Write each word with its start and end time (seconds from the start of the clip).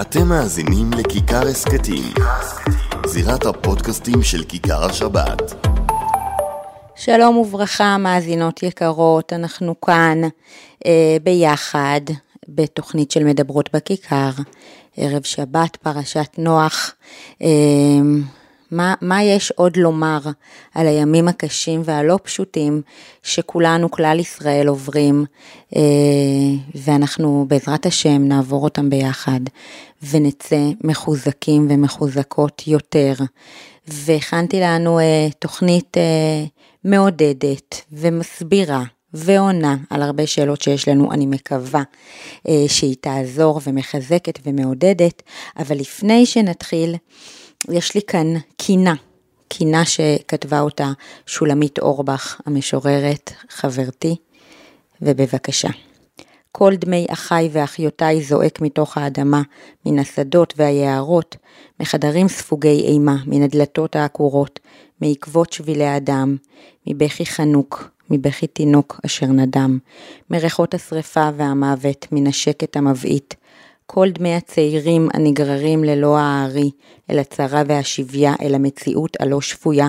אתם 0.00 0.28
מאזינים 0.28 0.90
לכיכר 0.98 1.46
הסכתים, 1.46 2.12
זירת 3.06 3.46
הפודקאסטים 3.46 4.22
של 4.22 4.44
כיכר 4.44 4.84
השבת. 4.84 5.66
שלום 6.96 7.36
וברכה, 7.36 7.98
מאזינות 7.98 8.62
יקרות, 8.62 9.32
אנחנו 9.32 9.80
כאן 9.80 10.20
אה, 10.86 11.16
ביחד 11.22 12.00
בתוכנית 12.48 13.10
של 13.10 13.24
מדברות 13.24 13.70
בכיכר, 13.76 14.30
ערב 14.96 15.22
שבת, 15.22 15.76
פרשת 15.76 16.34
נוח. 16.38 16.94
אה, 17.42 17.48
מה, 18.70 18.94
מה 19.00 19.22
יש 19.22 19.50
עוד 19.50 19.76
לומר 19.76 20.18
על 20.74 20.86
הימים 20.86 21.28
הקשים 21.28 21.82
והלא 21.84 22.18
פשוטים 22.22 22.82
שכולנו, 23.22 23.90
כלל 23.90 24.18
ישראל, 24.20 24.68
עוברים, 24.68 25.24
אה, 25.76 25.80
ואנחנו 26.74 27.44
בעזרת 27.48 27.86
השם 27.86 28.24
נעבור 28.24 28.64
אותם 28.64 28.90
ביחד, 28.90 29.40
ונצא 30.10 30.60
מחוזקים 30.84 31.66
ומחוזקות 31.70 32.62
יותר. 32.66 33.14
והכנתי 33.88 34.60
לנו 34.60 34.98
אה, 34.98 35.28
תוכנית 35.38 35.96
אה, 35.96 36.44
מעודדת 36.84 37.80
ומסבירה. 37.92 38.82
ועונה 39.14 39.76
על 39.90 40.02
הרבה 40.02 40.26
שאלות 40.26 40.62
שיש 40.62 40.88
לנו, 40.88 41.12
אני 41.12 41.26
מקווה 41.26 41.82
שהיא 42.66 42.96
תעזור 43.00 43.60
ומחזקת 43.66 44.38
ומעודדת, 44.44 45.22
אבל 45.58 45.76
לפני 45.76 46.26
שנתחיל, 46.26 46.94
יש 47.68 47.94
לי 47.94 48.02
כאן 48.02 48.26
קינה, 48.56 48.94
קינה 49.48 49.84
שכתבה 49.84 50.60
אותה 50.60 50.92
שולמית 51.26 51.78
אורבך, 51.78 52.40
המשוררת, 52.46 53.32
חברתי, 53.48 54.16
ובבקשה. 55.02 55.68
כל 56.52 56.76
דמי 56.76 57.06
אחי 57.10 57.48
ואחיותיי 57.52 58.22
זועק 58.22 58.60
מתוך 58.60 58.98
האדמה, 58.98 59.42
מן 59.86 59.98
השדות 59.98 60.54
והיערות, 60.56 61.36
מחדרים 61.80 62.28
ספוגי 62.28 62.80
אימה, 62.80 63.16
מן 63.26 63.42
הדלתות 63.42 63.96
העקורות, 63.96 64.60
מעקבות 65.00 65.52
שבילי 65.52 65.86
הדם, 65.86 66.36
מבכי 66.86 67.26
חנוק, 67.26 67.90
מבכי 68.10 68.46
תינוק 68.46 69.00
אשר 69.06 69.26
נדם, 69.26 69.78
מריחות 70.30 70.74
השרפה 70.74 71.28
והמוות, 71.36 72.06
מן 72.12 72.26
השקט 72.26 72.76
המבעית, 72.76 73.34
כל 73.92 74.10
דמי 74.10 74.34
הצעירים 74.34 75.08
הנגררים 75.14 75.84
ללא 75.84 76.18
הארי, 76.18 76.70
אל 77.10 77.18
הצרה 77.18 77.62
והשביה, 77.66 78.34
אל 78.42 78.54
המציאות 78.54 79.16
הלא 79.20 79.40
שפויה, 79.40 79.88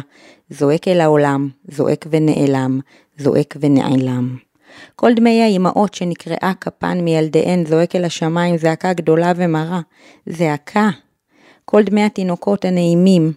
זועק 0.49 0.87
אל 0.87 1.01
העולם, 1.01 1.49
זועק 1.67 2.05
ונעלם, 2.09 2.79
זועק 3.17 3.55
ונעלם. 3.59 4.37
כל 4.95 5.13
דמי 5.13 5.41
האימהות 5.41 5.93
שנקרעה 5.93 6.53
כפן 6.61 7.01
מילדיהן 7.01 7.65
זועק 7.65 7.95
אל 7.95 8.05
השמיים 8.05 8.57
זעקה 8.57 8.93
גדולה 8.93 9.31
ומרה, 9.35 9.79
זעקה. 10.25 10.89
כל 11.65 11.83
דמי 11.83 12.03
התינוקות 12.03 12.65
הנעימים, 12.65 13.33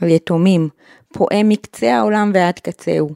היתומים, 0.00 0.68
פועם 1.12 1.48
מקצה 1.48 1.96
העולם 1.96 2.30
ועד 2.34 2.58
קצהו, 2.58 3.10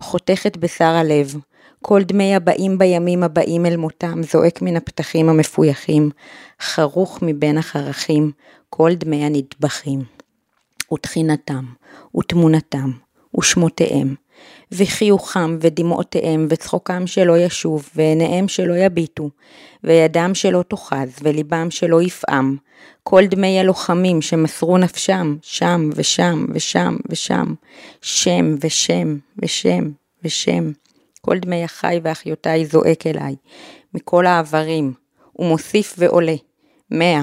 חותכת 0.00 0.56
בשר 0.56 0.84
הלב, 0.84 1.34
כל 1.82 2.02
דמי 2.02 2.34
הבאים 2.34 2.78
בימים 2.78 3.22
הבאים 3.22 3.66
אל 3.66 3.76
מותם, 3.76 4.22
זועק 4.22 4.62
מן 4.62 4.76
הפתחים 4.76 5.28
המפויחים, 5.28 6.10
חרוך 6.60 7.18
מבין 7.22 7.58
החרכים, 7.58 8.32
כל 8.70 8.94
דמי 8.94 9.24
הנטבחים. 9.24 10.04
ותחינתם, 10.92 11.64
ותמונתם, 12.16 12.90
ושמותיהם, 13.38 14.14
וחיוכם, 14.72 15.58
ודמעותיהם, 15.60 16.46
וצחוקם 16.50 17.06
שלא 17.06 17.38
ישוב, 17.38 17.88
ועיניהם 17.96 18.48
שלא 18.48 18.74
יביטו, 18.74 19.30
וידם 19.84 20.30
שלא 20.34 20.64
תאחז, 20.68 21.08
וליבם 21.22 21.70
שלא 21.70 22.02
יפעם, 22.02 22.56
כל 23.02 23.26
דמי 23.26 23.60
הלוחמים 23.60 24.22
שמסרו 24.22 24.78
נפשם, 24.78 25.36
שם 25.42 25.90
ושם 25.96 26.46
ושם 26.54 26.96
ושם, 27.08 27.54
שם 28.02 28.54
ושם 28.62 29.16
ושם 29.42 29.90
ושם. 30.24 30.70
כל 31.20 31.38
דמי 31.38 31.64
אחי 31.64 32.00
ואחיותיי 32.02 32.66
זועק 32.66 33.06
אליי, 33.06 33.36
מכל 33.94 34.26
העברים, 34.26 34.92
ומוסיף 35.38 35.94
ועולה, 35.98 36.34
מאה, 36.90 37.22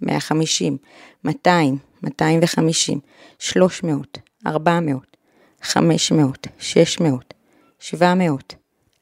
מאה 0.00 0.20
חמישים, 0.20 0.76
מאתיים, 1.24 1.76
מאתיים 2.02 2.40
וחמישים, 2.42 3.00
שלוש 3.38 3.82
מאות, 3.82 4.18
ארבע 4.46 4.80
מאות, 4.80 5.16
חמש 5.62 6.12
מאות, 6.12 6.46
שש 6.58 7.00
מאות, 7.00 7.34
שבע 7.78 8.14
מאות, 8.14 8.54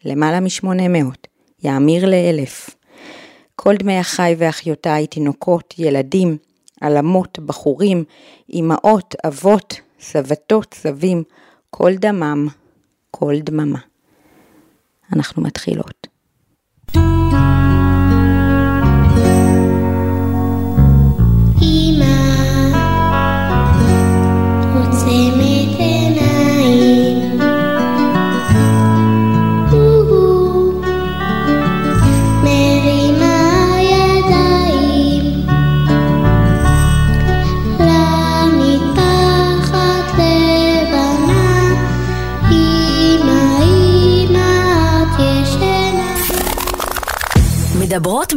למעלה 0.05 0.41
משמונה 0.41 0.89
מאות, 0.89 1.27
יאמיר 1.63 2.07
לאלף. 2.07 2.71
כל 3.57 3.77
דמי 3.77 4.01
אחי 4.01 4.35
ואחיותיי, 4.39 5.07
תינוקות, 5.07 5.75
ילדים, 5.79 6.37
עלמות, 6.81 7.39
בחורים, 7.39 8.05
אמהות, 8.55 9.15
אבות, 9.27 9.81
סבתות, 10.01 10.75
סבים, 10.75 11.23
כל 11.71 11.93
דמם, 11.95 12.49
כל 13.11 13.35
דממה. 13.41 13.79
אנחנו 15.13 15.43
מתחילות. 15.43 16.07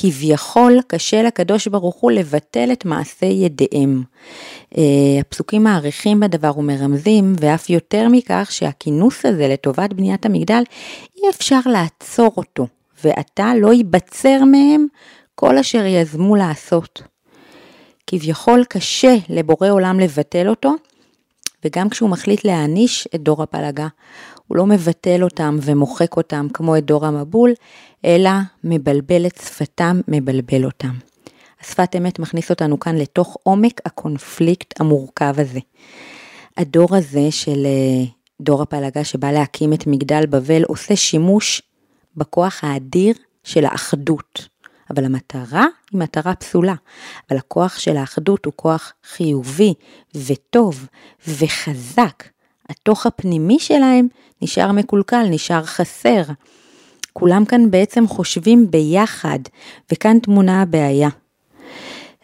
כביכול 0.00 0.80
קשה 0.86 1.22
לקדוש 1.22 1.68
ברוך 1.68 1.96
הוא 1.96 2.10
לבטל 2.10 2.72
את 2.72 2.84
מעשי 2.84 3.26
ידיהם. 3.26 4.02
אה, 4.78 4.82
הפסוקים 5.20 5.64
מעריכים 5.64 6.20
בדבר 6.20 6.58
ומרמזים, 6.58 7.34
ואף 7.40 7.70
יותר 7.70 8.08
מכך 8.08 8.48
שהכינוס 8.50 9.26
הזה 9.26 9.48
לטובת 9.48 9.92
בניית 9.92 10.26
המגדל, 10.26 10.62
אי 11.16 11.30
אפשר 11.30 11.60
לעצור 11.66 12.32
אותו, 12.36 12.66
ועתה 13.04 13.52
לא 13.60 13.72
ייבצר 13.72 14.44
מהם 14.44 14.86
כל 15.34 15.58
אשר 15.58 15.86
יזמו 15.86 16.36
לעשות. 16.36 17.02
כביכול 18.06 18.64
קשה 18.68 19.14
לבורא 19.28 19.68
עולם 19.70 20.00
לבטל 20.00 20.48
אותו, 20.48 20.74
וגם 21.64 21.88
כשהוא 21.88 22.10
מחליט 22.10 22.44
להעניש 22.44 23.08
את 23.14 23.20
דור 23.22 23.42
הפלגה, 23.42 23.86
הוא 24.48 24.56
לא 24.56 24.66
מבטל 24.66 25.24
אותם 25.24 25.56
ומוחק 25.62 26.16
אותם 26.16 26.46
כמו 26.54 26.76
את 26.76 26.84
דור 26.84 27.06
המבול, 27.06 27.52
אלא 28.04 28.30
מבלבל 28.64 29.26
את 29.26 29.36
שפתם, 29.36 30.00
מבלבל 30.08 30.64
אותם. 30.64 30.94
השפת 31.60 31.96
אמת 31.96 32.18
מכניס 32.18 32.50
אותנו 32.50 32.80
כאן 32.80 32.96
לתוך 32.96 33.36
עומק 33.42 33.80
הקונפליקט 33.84 34.80
המורכב 34.80 35.34
הזה. 35.38 35.60
הדור 36.56 36.96
הזה 36.96 37.30
של 37.30 37.66
אה, 37.66 38.04
דור 38.40 38.62
הפלגה 38.62 39.04
שבא 39.04 39.30
להקים 39.30 39.72
את 39.72 39.86
מגדל 39.86 40.26
בבל 40.26 40.62
עושה 40.64 40.96
שימוש 40.96 41.62
בכוח 42.16 42.64
האדיר 42.64 43.14
של 43.44 43.64
האחדות. 43.64 44.48
אבל 44.90 45.04
המטרה 45.04 45.66
היא 45.92 46.00
מטרה 46.00 46.34
פסולה. 46.34 46.74
אבל 47.30 47.38
הכוח 47.38 47.78
של 47.78 47.96
האחדות 47.96 48.44
הוא 48.44 48.52
כוח 48.56 48.92
חיובי 49.04 49.74
וטוב 50.14 50.86
וחזק. 51.28 52.24
התוך 52.68 53.06
הפנימי 53.06 53.58
שלהם 53.58 54.08
נשאר 54.42 54.72
מקולקל, 54.72 55.24
נשאר 55.30 55.64
חסר. 55.64 56.22
כולם 57.12 57.44
כאן 57.44 57.70
בעצם 57.70 58.08
חושבים 58.08 58.70
ביחד, 58.70 59.38
וכאן 59.92 60.18
טמונה 60.18 60.62
הבעיה. 60.62 61.08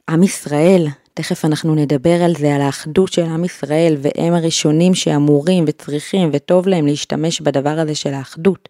עם 0.09 0.23
ישראל, 0.23 0.87
תכף 1.15 1.45
אנחנו 1.45 1.75
נדבר 1.75 2.23
על 2.23 2.35
זה, 2.37 2.55
על 2.55 2.61
האחדות 2.61 3.13
של 3.13 3.23
עם 3.23 3.45
ישראל, 3.45 3.97
והם 3.99 4.35
הראשונים 4.35 4.95
שאמורים 4.95 5.65
וצריכים 5.67 6.31
וטוב 6.33 6.69
להם 6.69 6.87
להשתמש 6.87 7.41
בדבר 7.41 7.79
הזה 7.79 7.95
של 7.95 8.15
האחדות, 8.15 8.69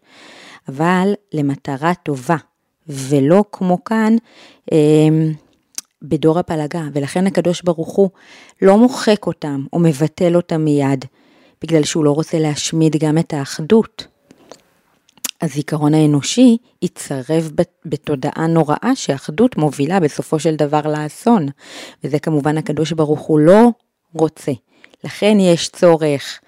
אבל 0.69 1.13
למטרה 1.33 1.93
טובה, 2.03 2.37
ולא 2.89 3.45
כמו 3.53 3.85
כאן 3.85 4.17
אה, 4.73 4.79
בדור 6.03 6.39
הפלגה, 6.39 6.83
ולכן 6.93 7.27
הקדוש 7.27 7.63
ברוך 7.63 7.95
הוא 7.95 8.11
לא 8.63 8.79
מוחק 8.79 9.27
אותם 9.27 9.65
או 9.73 9.79
מבטל 9.79 10.37
אותם 10.37 10.65
מיד, 10.65 11.05
בגלל 11.65 11.85
שהוא 11.85 12.05
לא 12.05 12.11
רוצה 12.11 12.39
להשמיד 12.39 12.97
גם 12.97 13.19
את 13.19 13.33
האחדות. 13.33 14.07
הזיכרון 15.43 15.95
האנושי 15.95 16.57
יצרב 16.83 17.51
בתודעה 17.87 18.47
נוראה 18.47 18.93
שאחדות 18.95 19.57
מובילה 19.57 20.01
בסופו 20.01 20.39
של 20.39 20.57
דבר 20.57 20.81
לאסון, 20.81 21.49
וזה 22.05 22.19
כמובן 22.19 22.59
הקדוש 22.59 22.93
ברוך 22.93 23.21
הוא 23.21 23.39
לא 23.39 23.69
רוצה. 24.13 24.53
לכן 25.05 25.37
יש 25.41 25.69
צורך 25.69 26.41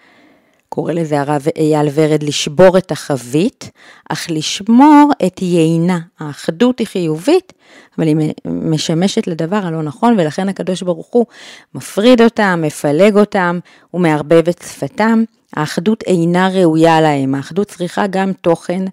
קורא 0.68 0.92
לזה 0.92 1.20
הרב 1.20 1.46
אייל 1.58 1.88
ורד, 1.94 2.22
לשבור 2.22 2.78
את 2.78 2.92
החבית, 2.92 3.70
אך 4.08 4.26
לשמור 4.30 5.10
את 5.26 5.42
יינה. 5.42 5.98
האחדות 6.18 6.78
היא 6.78 6.86
חיובית, 6.86 7.52
אבל 7.98 8.06
היא 8.06 8.16
משמשת 8.44 9.26
לדבר 9.26 9.56
הלא 9.56 9.82
נכון, 9.82 10.14
ולכן 10.18 10.48
הקדוש 10.48 10.82
ברוך 10.82 11.06
הוא 11.10 11.26
מפריד 11.74 12.22
אותם, 12.22 12.60
מפלג 12.62 13.16
אותם, 13.16 13.58
ומערבב 13.94 14.48
את 14.48 14.62
שפתם. 14.62 15.24
האחדות 15.56 16.02
אינה 16.02 16.48
ראויה 16.48 17.00
להם, 17.00 17.34
האחדות 17.34 17.66
צריכה 17.69 18.06
גם 18.06 18.32
תוכן 18.32 18.84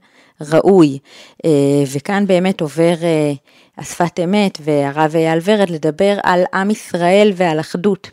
ראוי. 0.42 1.00
אה, 1.46 1.84
וכאן 1.94 2.28
באמת 2.28 2.62
עובר 2.62 2.94
אה, 3.04 3.34
השפת 3.78 4.20
אמת 4.24 4.58
והרב 4.62 5.16
אייל 5.16 5.40
ורד 5.44 5.70
לדבר 5.70 6.18
על 6.24 6.44
עם 6.54 6.70
ישראל 6.70 7.32
ועל 7.36 7.60
אחדות. 7.60 8.10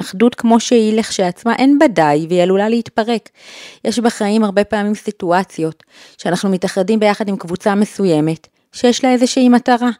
אחדות 0.00 0.34
כמו 0.34 0.60
שהיא 0.60 0.98
לכשעצמה 0.98 1.54
אין 1.56 1.78
בה 1.78 1.86
די 1.88 2.26
והיא 2.28 2.42
עלולה 2.42 2.68
להתפרק. 2.68 3.28
יש 3.84 3.98
בחיים 3.98 4.44
הרבה 4.44 4.64
פעמים 4.64 4.94
סיטואציות 4.94 5.82
שאנחנו 6.18 6.50
מתאחדים 6.50 7.00
ביחד 7.00 7.28
עם 7.28 7.36
קבוצה 7.36 7.74
מסוימת 7.74 8.46
שיש 8.72 9.04
לה 9.04 9.12
איזושהי 9.12 9.48
מטרה. 9.48 9.90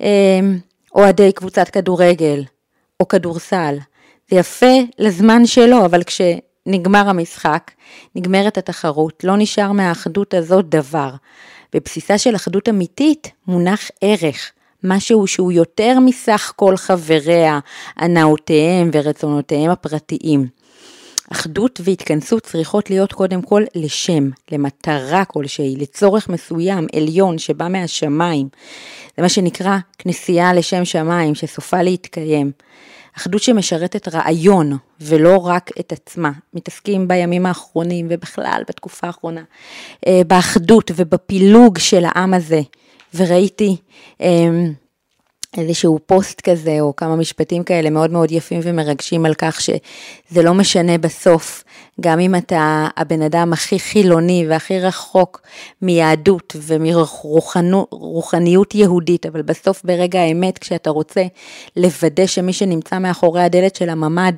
אמ, 0.00 0.58
אוהדי 0.94 1.32
קבוצת 1.32 1.68
כדורגל 1.68 2.44
או 3.00 3.08
כדורסל. 3.08 3.76
זה 4.30 4.36
יפה 4.36 4.76
לזמן 4.98 5.46
שלו, 5.46 5.84
אבל 5.84 6.02
כשנגמר 6.02 7.08
המשחק, 7.08 7.70
נגמרת 8.14 8.58
התחרות, 8.58 9.24
לא 9.24 9.36
נשאר 9.36 9.72
מהאחדות 9.72 10.34
הזאת 10.34 10.68
דבר. 10.68 11.10
בבסיסה 11.72 12.18
של 12.18 12.36
אחדות 12.36 12.68
אמיתית 12.68 13.30
מונח 13.46 13.90
ערך. 14.00 14.52
משהו 14.84 15.26
שהוא 15.26 15.52
יותר 15.52 15.98
מסך 16.00 16.52
כל 16.56 16.76
חבריה, 16.76 17.58
הנאותיהם 17.96 18.90
ורצונותיהם 18.92 19.70
הפרטיים. 19.70 20.46
אחדות 21.32 21.80
והתכנסות 21.84 22.42
צריכות 22.42 22.90
להיות 22.90 23.12
קודם 23.12 23.42
כל 23.42 23.64
לשם, 23.74 24.30
למטרה 24.52 25.24
כלשהי, 25.24 25.76
לצורך 25.76 26.28
מסוים, 26.28 26.86
עליון, 26.96 27.38
שבא 27.38 27.68
מהשמיים. 27.68 28.48
זה 29.16 29.22
מה 29.22 29.28
שנקרא 29.28 29.78
כנסייה 29.98 30.54
לשם 30.54 30.84
שמיים, 30.84 31.34
שסופה 31.34 31.82
להתקיים. 31.82 32.52
אחדות 33.16 33.42
שמשרתת 33.42 34.08
רעיון, 34.08 34.76
ולא 35.00 35.36
רק 35.36 35.70
את 35.80 35.92
עצמה. 35.92 36.30
מתעסקים 36.54 37.08
בימים 37.08 37.46
האחרונים, 37.46 38.06
ובכלל 38.10 38.62
בתקופה 38.68 39.06
האחרונה, 39.06 39.42
אה, 40.06 40.22
באחדות 40.26 40.90
ובפילוג 40.96 41.78
של 41.78 42.04
העם 42.04 42.34
הזה. 42.34 42.60
וראיתי 43.14 43.76
אמ, 44.20 44.72
איזשהו 45.56 45.98
פוסט 46.06 46.40
כזה 46.40 46.76
או 46.80 46.96
כמה 46.96 47.16
משפטים 47.16 47.64
כאלה 47.64 47.90
מאוד 47.90 48.10
מאוד 48.10 48.32
יפים 48.32 48.60
ומרגשים 48.62 49.26
על 49.26 49.34
כך 49.34 49.60
שזה 49.60 50.42
לא 50.42 50.54
משנה 50.54 50.98
בסוף, 50.98 51.64
גם 52.00 52.20
אם 52.20 52.34
אתה 52.34 52.88
הבן 52.96 53.22
אדם 53.22 53.52
הכי 53.52 53.78
חילוני 53.78 54.46
והכי 54.48 54.80
רחוק 54.80 55.40
מיהדות 55.82 56.56
ומרוחניות 56.56 58.74
יהודית, 58.74 59.26
אבל 59.26 59.42
בסוף 59.42 59.82
ברגע 59.84 60.20
האמת 60.20 60.58
כשאתה 60.58 60.90
רוצה 60.90 61.22
לוודא 61.76 62.26
שמי 62.26 62.52
שנמצא 62.52 62.98
מאחורי 62.98 63.42
הדלת 63.42 63.76
של 63.76 63.88
הממ"ד 63.88 64.34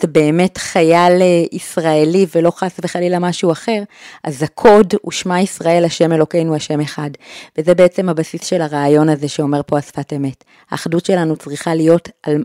זה 0.00 0.06
באמת 0.06 0.58
חייל 0.58 1.22
אה, 1.22 1.44
ישראלי 1.52 2.26
ולא 2.34 2.50
חס 2.50 2.76
וחלילה 2.84 3.18
משהו 3.18 3.52
אחר, 3.52 3.82
אז 4.24 4.42
הקוד 4.42 4.94
הוא 5.02 5.12
שמע 5.12 5.40
ישראל 5.40 5.84
השם 5.84 6.12
אלוקינו 6.12 6.54
השם 6.54 6.80
אחד. 6.80 7.10
וזה 7.58 7.74
בעצם 7.74 8.08
הבסיס 8.08 8.44
של 8.44 8.62
הרעיון 8.62 9.08
הזה 9.08 9.28
שאומר 9.28 9.60
פה 9.66 9.78
השפת 9.78 10.12
אמת. 10.12 10.44
האחדות 10.70 11.06
שלנו 11.06 11.36
צריכה 11.36 11.74
להיות 11.74 12.08
על, 12.22 12.42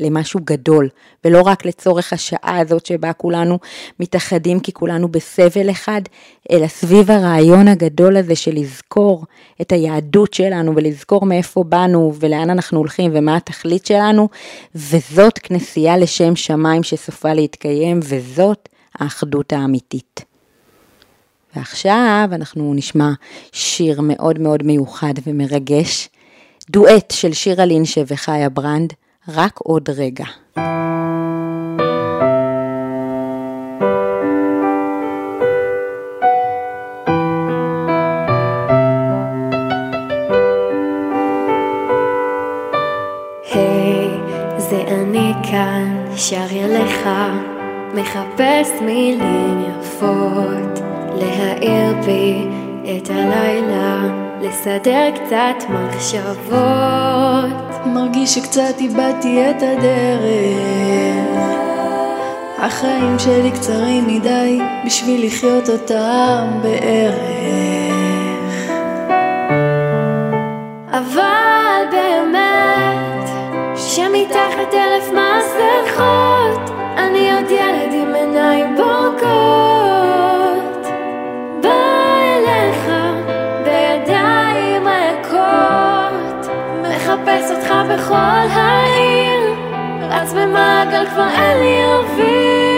למשהו 0.00 0.40
גדול, 0.44 0.88
ולא 1.24 1.42
רק 1.42 1.64
לצורך 1.64 2.12
השעה 2.12 2.58
הזאת 2.58 2.86
שבה 2.86 3.12
כולנו 3.12 3.58
מתאחדים 4.00 4.60
כי 4.60 4.72
כולנו 4.72 5.08
בסבל 5.08 5.70
אחד, 5.70 6.00
אלא 6.52 6.66
סביב 6.66 7.10
הרעיון 7.10 7.68
הגדול 7.68 8.16
הזה 8.16 8.36
של 8.36 8.54
לזכור 8.54 9.24
את 9.60 9.72
היהדות 9.72 10.34
שלנו 10.34 10.76
ולזכור 10.76 11.26
מאיפה 11.26 11.64
באנו 11.64 12.12
ולאן 12.20 12.50
אנחנו 12.50 12.78
הולכים 12.78 13.10
ומה 13.14 13.36
התכלית 13.36 13.86
שלנו, 13.86 14.28
וזאת 14.74 15.38
כנסייה 15.38 15.96
לשם 15.96 16.36
שמיים 16.36 16.82
שסופה 16.82 17.32
להתקיים, 17.32 18.00
וזאת 18.02 18.68
האחדות 18.94 19.52
האמיתית. 19.52 20.24
ועכשיו 21.56 22.28
אנחנו 22.32 22.74
נשמע 22.74 23.10
שיר 23.52 24.00
מאוד 24.00 24.38
מאוד 24.38 24.62
מיוחד 24.62 25.14
ומרגש, 25.26 26.08
דואט 26.70 27.10
של 27.10 27.32
שירה 27.32 27.64
לינשה 27.64 28.02
וחיה 28.06 28.48
ברנד, 28.48 28.92
רק 29.34 29.58
עוד 29.58 29.90
רגע. 29.90 30.24
כאן, 45.50 46.04
שר 46.16 46.46
אליך, 46.52 47.08
מחפש 47.94 48.70
מילים 48.82 49.64
יפות, 49.68 50.80
להאיר 51.14 51.94
בי 52.06 52.46
את 52.84 53.10
הלילה, 53.10 54.19
לסדר 54.40 55.10
קצת 55.14 55.64
מחשבות. 55.70 56.60
מרגיש 57.86 58.34
שקצת 58.34 58.74
איבדתי 58.80 59.50
את 59.50 59.62
הדרך 59.62 61.40
החיים 62.58 63.18
שלי 63.18 63.50
קצרים 63.50 64.06
מדי 64.06 64.60
בשביל 64.86 65.26
לחיות 65.26 65.68
אותם 65.68 66.60
בערך. 66.62 67.20
אבל 70.90 71.86
באמת, 71.90 73.28
שמתחת 73.76 74.74
אלף 74.74 75.08
מסכות, 75.08 76.70
אני 76.96 77.32
עוד 77.32 77.50
ילד 77.50 77.92
עם 77.92 78.14
עיניים 78.14 78.76
בורקות. 78.76 79.09
מחפש 87.40 87.50
אותך 87.50 87.74
בכל 87.90 88.14
העיר, 88.50 89.54
רץ 90.00 90.32
במעגל 90.32 91.06
כבר 91.06 91.28
אין 91.28 91.58
לי 91.58 91.84
אוויר. 91.84 92.69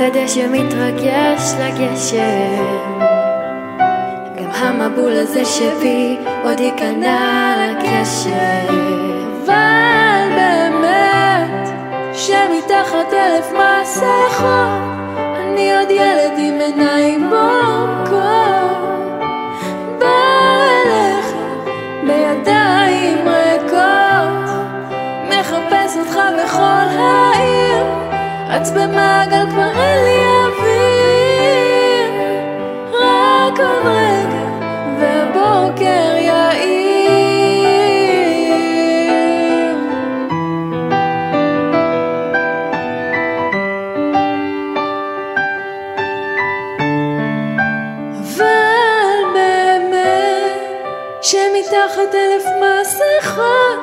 כמו 0.00 0.08
שדה 0.08 0.28
שמתרגש 0.28 1.52
לגשם. 1.60 2.64
גם 4.36 4.50
המבול 4.54 5.12
הזה 5.12 5.44
שבי 5.44 6.16
עוד 6.44 6.60
ייכנע 6.60 7.54
לגשם 7.56 8.90
אבל 9.44 10.34
באמת, 10.36 11.68
שמתחת 12.12 13.12
אלף 13.12 13.52
מסכות, 13.52 14.46
אני 15.36 15.78
עוד 15.78 15.90
ילד 15.90 16.38
עם 16.38 16.60
עיניים 16.60 17.30
בורקות. 17.30 18.20
בא 19.98 20.06
אליך 20.86 21.26
בידיים 22.06 23.28
ריקות, 23.28 24.50
מחפש 25.28 25.96
אותך 25.96 26.18
בכל 26.44 26.86
העיר, 26.98 27.59
רץ 28.60 28.70
במעגל 28.70 29.50
כבר 29.50 29.70
אין 29.80 30.04
לי 30.04 30.20
אוויר. 30.44 32.10
רק 32.92 33.60
עוד 33.60 33.86
רגע, 33.86 34.46
והבוקר 34.98 36.16
יאיר. 36.16 37.40
אבל 48.20 49.20
באמת, 49.34 50.60
שמתחת 51.22 52.14
אלף 52.14 52.44
מסכות, 52.60 53.80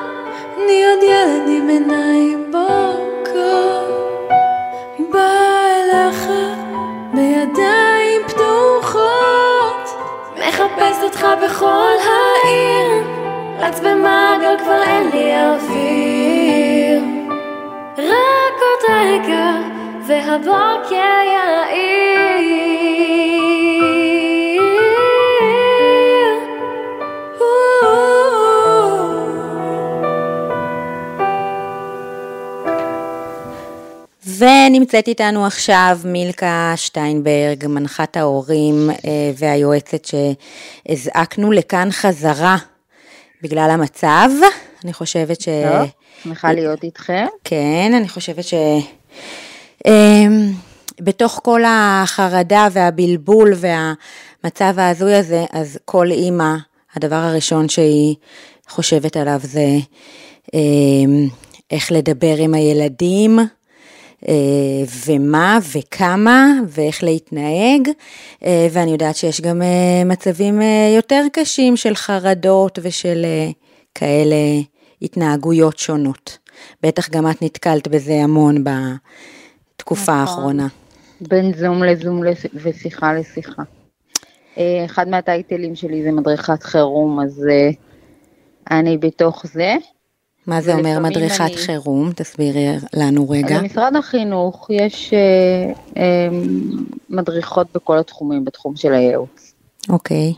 אני 0.56 0.84
עוד 0.84 1.02
ילד 1.02 1.48
עם 1.48 1.68
עיניים 1.68 2.17
בכל 11.36 11.94
העיר 12.04 13.04
רץ 13.58 13.80
במעגל 13.80 14.58
כבר 14.58 14.82
אין 14.82 15.10
לי 15.12 15.32
אוויר. 15.46 17.02
רק 17.98 18.54
עוד 18.60 18.96
רגע 18.96 19.52
והבוקר 20.06 21.18
יאיר 21.24 22.07
ונמצאת 34.38 35.08
איתנו 35.08 35.46
עכשיו 35.46 35.98
מילקה 36.04 36.72
שטיינברג, 36.76 37.66
מנחת 37.66 38.16
ההורים 38.16 38.90
אה, 38.90 39.32
והיועצת 39.36 40.04
שהזעקנו 40.04 41.52
לכאן 41.52 41.88
חזרה 41.90 42.56
בגלל 43.42 43.70
המצב. 43.70 44.30
אני 44.84 44.92
חושבת 44.92 45.40
ש... 45.40 45.48
טוב, 45.48 45.88
שמחה 46.22 46.52
להיות 46.52 46.84
איתכם. 46.84 47.26
כן, 47.44 47.92
אני 47.96 48.08
חושבת 48.08 48.44
ש... 48.44 48.54
אמ, 49.86 50.52
בתוך 51.00 51.40
כל 51.44 51.62
החרדה 51.66 52.68
והבלבול 52.72 53.52
והמצב 53.56 54.78
ההזוי 54.78 55.14
הזה, 55.14 55.44
אז 55.52 55.78
כל 55.84 56.10
אימא, 56.10 56.54
הדבר 56.94 57.16
הראשון 57.16 57.68
שהיא 57.68 58.14
חושבת 58.68 59.16
עליו 59.16 59.40
זה 59.42 59.66
אמ, 60.54 61.28
איך 61.70 61.92
לדבר 61.92 62.36
עם 62.38 62.54
הילדים, 62.54 63.38
ומה 65.06 65.58
וכמה 65.72 66.52
ואיך 66.68 67.04
להתנהג, 67.04 67.88
אה, 68.44 68.66
ואני 68.70 68.90
יודעת 68.90 69.16
שיש 69.16 69.40
גם 69.40 69.62
אה, 69.62 70.04
מצבים 70.04 70.60
יותר 70.96 71.24
קשים 71.32 71.76
של 71.76 71.94
חרדות 71.94 72.78
ושל 72.82 73.26
כאלה 73.94 74.36
התנהגויות 75.02 75.78
שונות. 75.78 76.38
בטח 76.82 77.10
גם 77.10 77.30
את 77.30 77.42
נתקלת 77.42 77.88
בזה 77.88 78.14
המון 78.14 78.64
בתקופה 78.64 80.02
נכון. 80.02 80.20
האחרונה. 80.20 80.66
בין 81.20 81.52
זום 81.54 81.82
לזום 81.82 82.22
ושיחה 82.54 83.14
לשיחה. 83.14 83.62
אה, 84.58 84.84
אחד 84.84 85.08
מהטייטלים 85.08 85.74
שלי 85.74 86.02
זה 86.02 86.12
מדריכת 86.12 86.62
חירום, 86.62 87.20
אז 87.20 87.46
אה, 87.50 87.70
אני 88.78 88.98
בתוך 88.98 89.46
זה. 89.46 89.74
מה 90.48 90.60
זה 90.60 90.74
אומר 90.74 90.98
מדריכת 90.98 91.40
אני- 91.40 91.56
חירום? 91.56 92.12
תסבירי 92.16 92.66
לנו 92.94 93.30
רגע. 93.30 93.58
במשרד 93.60 93.96
החינוך 93.96 94.66
יש 94.70 95.12
אה, 95.14 95.72
אה, 95.96 96.28
מדריכות 97.10 97.66
בכל 97.74 97.98
התחומים, 97.98 98.44
בתחום 98.44 98.76
של 98.76 98.92
הייעוץ. 98.94 99.54
אוקיי, 99.88 100.34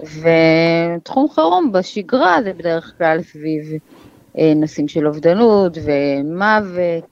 ותחום 0.97 1.29
חירום 1.35 1.73
בשגרה 1.73 2.37
זה 2.45 2.53
בדרך 2.53 2.93
כלל 2.99 3.23
סביב 3.23 3.63
אה, 4.39 4.53
נושאים 4.57 4.89
של 4.89 5.07
אובדנות 5.07 5.79
ומוות, 5.85 7.09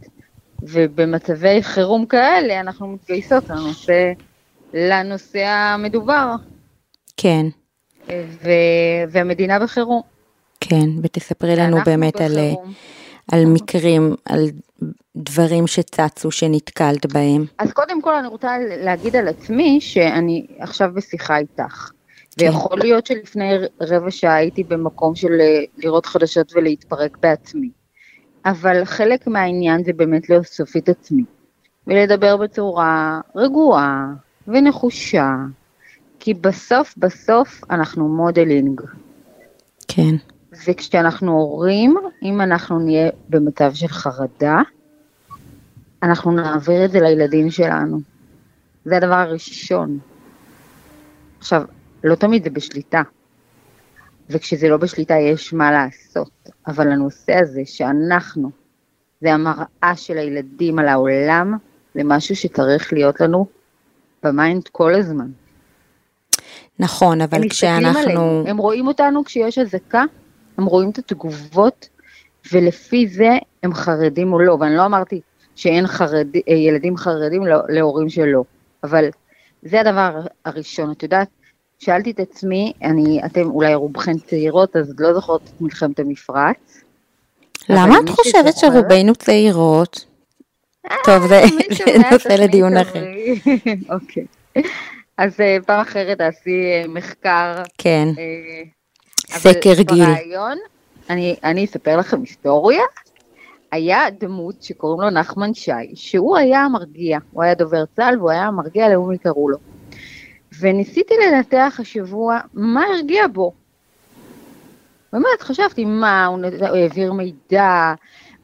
ובמצבי 0.63 1.63
חירום 1.63 2.07
כאלה 2.07 2.61
אנחנו 2.61 2.87
מתגייסות 2.87 3.51
לנושא, 3.51 4.13
לנושא 4.75 5.45
המדובר, 5.47 6.35
כן, 7.17 7.47
אה, 8.11 8.25
ו, 8.43 8.49
והמדינה 9.11 9.59
בחירום. 9.59 10.18
כן, 10.69 10.91
ותספרי 11.03 11.57
לנו 11.57 11.77
באמת 11.87 12.21
על, 12.21 12.39
אה, 12.39 12.51
בחירום. 12.53 12.73
על 13.33 13.45
מקרים, 13.47 14.15
על 14.25 14.49
דברים 15.17 15.67
שצצו, 15.67 16.31
שנתקלת 16.31 17.13
בהם. 17.13 17.45
אז 17.59 17.73
קודם 17.73 18.03
כל 18.03 18.15
אני 18.15 18.27
רוצה 18.29 18.59
להגיד 18.59 19.17
על 19.17 19.29
עצמי 19.29 19.81
שאני 19.81 20.47
עכשיו 20.59 20.91
בשיחה 20.95 21.39
איתך. 21.39 21.91
כן. 22.39 22.47
ויכול 22.47 22.79
להיות 22.79 23.07
שלפני 23.07 23.53
רבע 23.81 24.11
שעה 24.11 24.35
הייתי 24.35 24.65
במקום 24.65 25.15
של 25.15 25.41
אה, 25.41 25.63
לראות 25.79 26.07
חדשות 26.07 26.53
ולהתפרק 26.57 27.19
בעצמי. 27.21 27.71
אבל 28.45 28.85
חלק 28.85 29.27
מהעניין 29.27 29.85
זה 29.85 29.93
באמת 29.93 30.31
לאסוף 30.31 30.77
את 30.77 30.89
עצמי. 30.89 31.23
ולדבר 31.87 32.37
בצורה 32.37 33.21
רגועה 33.37 34.07
ונחושה. 34.49 35.35
כי 36.21 36.35
בסוף 36.35 36.95
בסוף 36.97 37.61
אנחנו 37.71 38.09
modeling. 38.09 38.81
כן, 39.89 40.15
וכשאנחנו 40.67 41.33
הורים, 41.33 41.97
אם 42.23 42.41
אנחנו 42.41 42.79
נהיה 42.79 43.11
במצב 43.29 43.75
של 43.75 43.89
חרדה, 43.89 44.61
אנחנו 46.03 46.33
נעביר 46.33 46.85
את 46.85 46.91
זה 46.91 47.01
לילדים 47.01 47.51
שלנו. 47.51 48.01
זה 48.85 48.97
הדבר 48.97 49.15
הראשון. 49.15 49.99
עכשיו, 51.39 51.63
לא 52.05 52.15
תמיד 52.15 52.45
זה 52.45 52.51
בשליטה, 52.51 53.03
וכשזה 54.31 54.69
לא 54.69 54.77
בשליטה 54.77 55.15
יש 55.15 55.53
מה 55.53 55.73
לעשות, 55.73 56.49
אבל 56.67 56.93
הנושא 56.93 57.35
הזה 57.35 57.63
שאנחנו, 57.65 58.51
זה 59.21 59.35
המראה 59.35 59.97
של 59.97 60.19
הילדים 60.19 60.79
על 60.79 60.89
העולם, 60.89 61.57
זה 61.95 62.01
משהו 62.05 62.37
שצריך 62.37 62.93
להיות 62.93 63.21
לנו 63.21 63.47
ב 64.23 64.32
mind 64.32 64.69
כל 64.73 64.95
הזמן. 64.95 65.31
נכון, 66.79 67.21
אבל 67.21 67.39
הם 67.39 67.45
מסתכלים 67.47 67.75
עלינו, 67.75 68.01
כשאנחנו... 68.01 68.45
הם 68.47 68.57
רואים 68.57 68.87
אותנו 68.87 69.25
כשיש 69.25 69.59
אזעקה, 69.59 70.05
הם 70.59 70.65
רואים 70.65 70.91
את 70.91 70.99
התגובות, 70.99 71.89
ולפי 72.53 73.09
זה 73.09 73.29
הם 73.63 73.75
חרדים 73.75 74.33
או 74.33 74.39
לא, 74.39 74.57
ואני 74.61 74.77
לא 74.77 74.85
אמרתי 74.87 75.21
שאין 75.57 75.87
חרד, 75.87 76.27
אה, 76.49 76.55
ילדים 76.55 76.97
חרדים 76.97 77.47
לא- 77.47 77.69
להורים 77.69 78.09
שלא, 78.09 78.43
אבל 78.85 79.09
זה 79.63 79.81
הדבר 79.81 80.21
הראשון, 80.45 80.93
את 80.93 81.03
יודעת, 81.03 81.29
שאלתי 81.79 82.11
את 82.11 82.21
עצמי, 82.21 82.73
אני, 82.83 83.21
אתם 83.27 83.51
אולי 83.51 83.75
רובכן 83.75 84.19
צעירות, 84.19 84.77
אז 84.77 84.95
לא 84.99 85.15
זוכרות 85.15 85.43
את 85.45 85.61
מלחמת 85.61 85.99
המפרץ. 86.01 86.85
למה 87.69 87.95
את 88.05 88.09
חושבת 88.09 88.57
שרובנו 88.57 89.15
צעירות? 89.15 90.05
אה, 90.91 90.97
טוב, 91.05 91.27
זה 91.27 91.43
נושא 92.13 92.33
לדיון 92.33 92.77
אחר. 92.77 93.05
אוקיי. 93.95 94.27
אז 95.19 95.41
אה, 95.41 95.57
פעם 95.67 95.81
אחרת 95.81 96.19
תעשי 96.19 96.85
מחקר. 96.89 97.63
כן. 97.79 98.09
סקר 99.31 99.83
גיל. 99.83 100.05
ברעיון, 100.05 100.59
אני, 101.11 101.37
אני 101.45 101.65
אספר 101.65 101.97
לכם 101.97 102.21
היסטוריה. 102.21 102.83
היה 103.73 104.11
דמות 104.21 104.63
שקוראים 104.63 105.01
לו 105.01 105.11
נחמן 105.11 105.55
שי, 105.55 105.73
שהוא 105.95 106.37
היה 106.37 106.61
המרגיע, 106.65 107.19
הוא 107.33 107.43
היה 107.43 107.55
דובר 107.55 107.85
צה"ל 107.97 108.19
והוא 108.19 108.31
היה 108.31 108.47
המרגיע 108.47 108.89
לאומי 108.89 109.19
קראו 109.19 109.49
לו. 109.49 109.59
וניסיתי 110.61 111.15
לנתח 111.23 111.77
השבוע 111.79 112.41
מה 112.55 112.85
הרגיע 112.95 113.27
בו. 113.27 113.53
באמת, 115.13 115.41
חשבתי, 115.41 115.85
מה, 115.85 116.27
הוא, 116.27 116.39
הוא 116.69 116.77
העביר 116.77 117.13
מידע, 117.13 117.95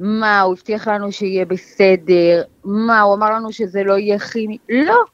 מה, 0.00 0.40
הוא 0.40 0.52
הבטיח 0.52 0.88
לנו 0.88 1.12
שיהיה 1.12 1.44
בסדר, 1.44 2.42
מה, 2.64 3.00
הוא 3.00 3.14
אמר 3.14 3.30
לנו 3.30 3.52
שזה 3.52 3.82
לא 3.82 3.98
יהיה 3.98 4.18
כימי, 4.18 4.58
לא. 4.68 5.04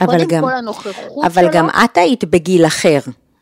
אבל 0.00 0.24
גם, 0.24 0.44
אבל 1.24 1.42
שלו, 1.42 1.52
גם 1.52 1.68
את 1.84 1.96
היית 1.96 2.24
בגיל 2.24 2.66
אחר, 2.66 2.98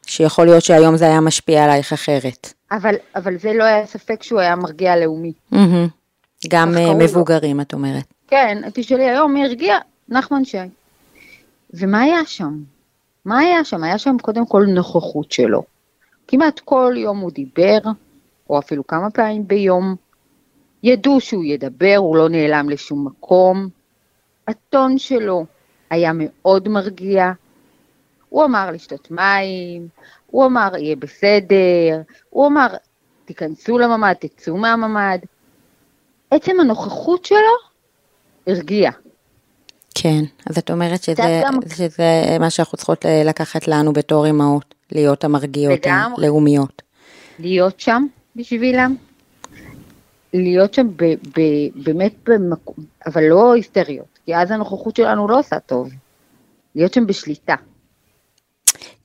שיכול 0.07 0.47
להיות 0.47 0.65
שהיום 0.65 0.97
זה 0.97 1.05
היה 1.05 1.21
משפיע 1.21 1.65
עלייך 1.65 1.93
אחרת. 1.93 2.53
אבל, 2.73 2.95
אבל 3.17 3.39
זה 3.39 3.53
לא 3.53 3.65
היה 3.65 3.87
ספק 3.87 4.23
שהוא 4.23 4.41
היה 4.41 4.57
מרגיע 4.57 4.97
לאומי. 4.97 5.33
Mm-hmm. 5.53 5.57
גם 6.49 6.77
אה, 6.77 6.95
מבוגרים, 6.95 7.57
לו. 7.57 7.63
את 7.63 7.73
אומרת. 7.73 8.05
כן, 8.29 8.63
תשאלי 8.75 9.11
היום 9.11 9.35
מי 9.35 9.45
הרגיע? 9.45 9.79
נחמן 10.09 10.45
שי. 10.45 10.59
ומה 11.75 12.01
היה 12.01 12.27
שם? 12.27 12.59
מה 13.25 13.39
היה 13.39 13.65
שם? 13.65 13.85
היה 13.85 13.99
שם 13.99 14.17
קודם 14.23 14.47
כל 14.47 14.65
נוכחות 14.69 15.33
שלו. 15.33 15.63
כמעט 16.29 16.61
כל 16.61 16.95
יום 16.97 17.19
הוא 17.19 17.31
דיבר, 17.31 17.79
או 18.51 18.59
אפילו 18.59 18.87
כמה 18.87 19.11
פעמים 19.11 19.49
ביום. 19.49 19.95
ידעו 20.83 21.21
שהוא 21.21 21.45
ידבר, 21.45 21.95
הוא 21.97 22.17
לא 22.17 22.29
נעלם 22.29 22.71
לשום 22.71 23.07
מקום. 23.07 23.69
הטון 24.49 24.99
שלו 24.99 25.47
היה 25.91 26.13
מאוד 26.15 26.69
מרגיע. 26.69 27.33
הוא 28.35 28.45
אמר 28.45 28.71
לשתות 28.71 29.11
מים, 29.11 29.89
הוא 30.27 30.47
אמר 30.47 30.69
יהיה 30.77 30.97
בסדר, 30.97 32.03
הוא 32.31 32.47
אמר 32.47 32.67
תיכנסו 33.25 33.79
לממ"ד, 33.79 34.15
תצאו 34.15 34.57
מהממ"ד. 34.57 35.19
עצם 36.31 36.61
הנוכחות 36.61 37.25
שלו 37.25 37.39
הרגיע. 38.47 38.91
כן, 39.95 40.25
אז 40.47 40.59
את 40.59 40.71
אומרת 40.71 41.03
שזה, 41.03 41.43
גם... 41.45 41.59
שזה 41.77 42.37
מה 42.41 42.51
שאנחנו 42.51 42.79
צריכות 42.79 43.05
לקחת 43.25 43.69
לנו 43.69 43.93
בתור 43.93 44.31
אמהות, 44.31 44.75
להיות 44.93 45.25
המרגיעות 45.25 45.87
הלאומיות. 45.87 46.83
להיות 47.39 47.81
שם 47.81 48.07
בשבילם, 48.37 48.97
להיות 50.33 50.75
שם 50.75 50.89
ב, 50.97 51.05
ב, 51.05 51.41
באמת 51.75 52.15
במקום, 52.27 52.77
אבל 53.07 53.23
לא 53.25 53.55
היסטריות, 53.55 54.19
כי 54.25 54.37
אז 54.37 54.51
הנוכחות 54.51 54.97
שלנו 54.97 55.29
לא 55.29 55.39
עושה 55.39 55.59
טוב. 55.61 55.91
להיות 56.75 56.95
שם 56.95 57.07
בשליטה. 57.07 57.55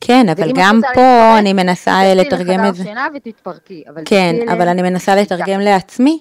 כן, 0.02 0.30
אבל 0.30 0.52
גם 0.56 0.82
פה 0.82 1.02
להתפרק, 1.02 1.40
אני 1.40 1.54
מנסה 1.54 2.16
לתרגם 2.16 2.66
את 2.66 2.76
זה. 2.76 2.84
תצאי 2.84 2.94
לחדר 2.94 3.02
שינה 3.02 3.08
ותתפרקי. 3.16 3.84
אבל 3.90 4.02
כן, 4.06 4.36
אבל 4.52 4.68
אני 4.68 4.82
מנסה 4.82 5.16
לתרגם 5.16 5.60
לעצמי, 5.60 6.20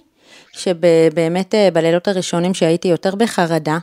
שבאמת 0.52 1.54
אה, 1.54 1.68
בלילות 1.72 2.08
הראשונים 2.08 2.54
שהייתי 2.54 2.88
יותר 2.88 3.14
בחרדה, 3.14 3.78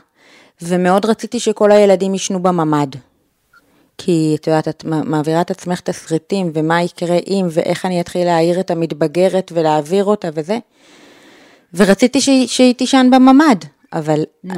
ומאוד 0.62 1.06
רציתי 1.06 1.40
שכל 1.40 1.72
הילדים 1.72 2.12
יישנו 2.12 2.42
בממ"ד. 2.42 2.96
כי 3.98 4.36
את 4.40 4.46
יודעת, 4.46 4.68
את 4.68 4.84
מעבירה 4.84 5.40
את 5.40 5.50
עצמך 5.50 5.80
תסריטים, 5.80 6.50
ומה 6.54 6.82
יקרה 6.82 7.16
אם, 7.26 7.46
ואיך 7.50 7.86
אני 7.86 8.00
אתחיל 8.00 8.24
להעיר 8.24 8.60
את 8.60 8.70
המתבגרת 8.70 9.52
ולהעביר 9.54 10.04
אותה 10.04 10.28
וזה. 10.34 10.58
ורציתי 11.74 12.20
שהיא, 12.20 12.46
שהיא 12.46 12.74
תישן 12.74 13.08
בממ"ד, 13.12 13.64
אבל... 13.92 14.24
No. 14.46 14.52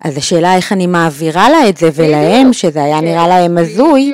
אז 0.00 0.16
השאלה 0.16 0.56
איך 0.56 0.72
אני 0.72 0.86
מעבירה 0.86 1.50
לה 1.50 1.68
את 1.68 1.76
זה 1.76 1.88
ולהם, 1.94 2.52
שזה 2.52 2.84
היה 2.84 3.00
נראה 3.00 3.24
כן, 3.24 3.28
להם 3.28 3.58
הזוי, 3.58 4.12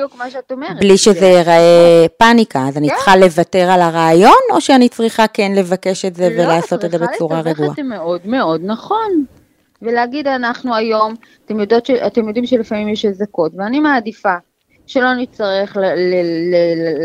בלי 0.79 0.97
שזה 0.97 1.25
ייראה 1.25 2.05
פאניקה, 2.17 2.67
אז 2.67 2.77
אני 2.77 2.89
כן. 2.89 2.95
צריכה 2.95 3.15
לוותר 3.15 3.71
על 3.71 3.81
הרעיון, 3.81 4.39
או 4.51 4.61
שאני 4.61 4.89
צריכה 4.89 5.27
כן 5.27 5.51
לבקש 5.55 6.05
את 6.05 6.15
זה 6.15 6.29
לא, 6.29 6.41
ולעשות 6.41 6.85
את 6.85 6.91
זה 6.91 6.97
בצורה 6.97 7.39
רגועה? 7.39 7.49
לא, 7.49 7.53
צריכה 7.53 7.63
לתווך 7.63 7.71
את 7.71 7.75
זה 7.75 7.83
מאוד 7.83 8.21
מאוד 8.25 8.61
נכון. 8.63 9.25
ולהגיד 9.81 10.27
אנחנו 10.27 10.75
היום, 10.75 11.13
אתם, 11.45 11.59
יודעות 11.59 11.85
ש, 11.85 11.91
אתם 11.91 12.27
יודעים 12.27 12.45
שלפעמים 12.45 12.89
יש 12.89 13.05
אזעקות, 13.05 13.51
ואני 13.55 13.79
מעדיפה 13.79 14.33
שלא 14.87 15.13
נצטרך 15.13 15.77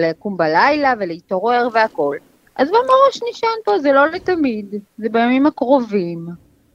לקום 0.02 0.36
בלילה 0.36 0.94
ולהתעורר 0.98 1.68
והכול. 1.72 2.16
אז 2.56 2.68
במראש 2.68 3.20
נשען 3.30 3.58
פה, 3.64 3.78
זה 3.78 3.92
לא 3.92 4.08
לתמיד, 4.08 4.74
זה 4.98 5.08
בימים 5.08 5.46
הקרובים. 5.46 6.26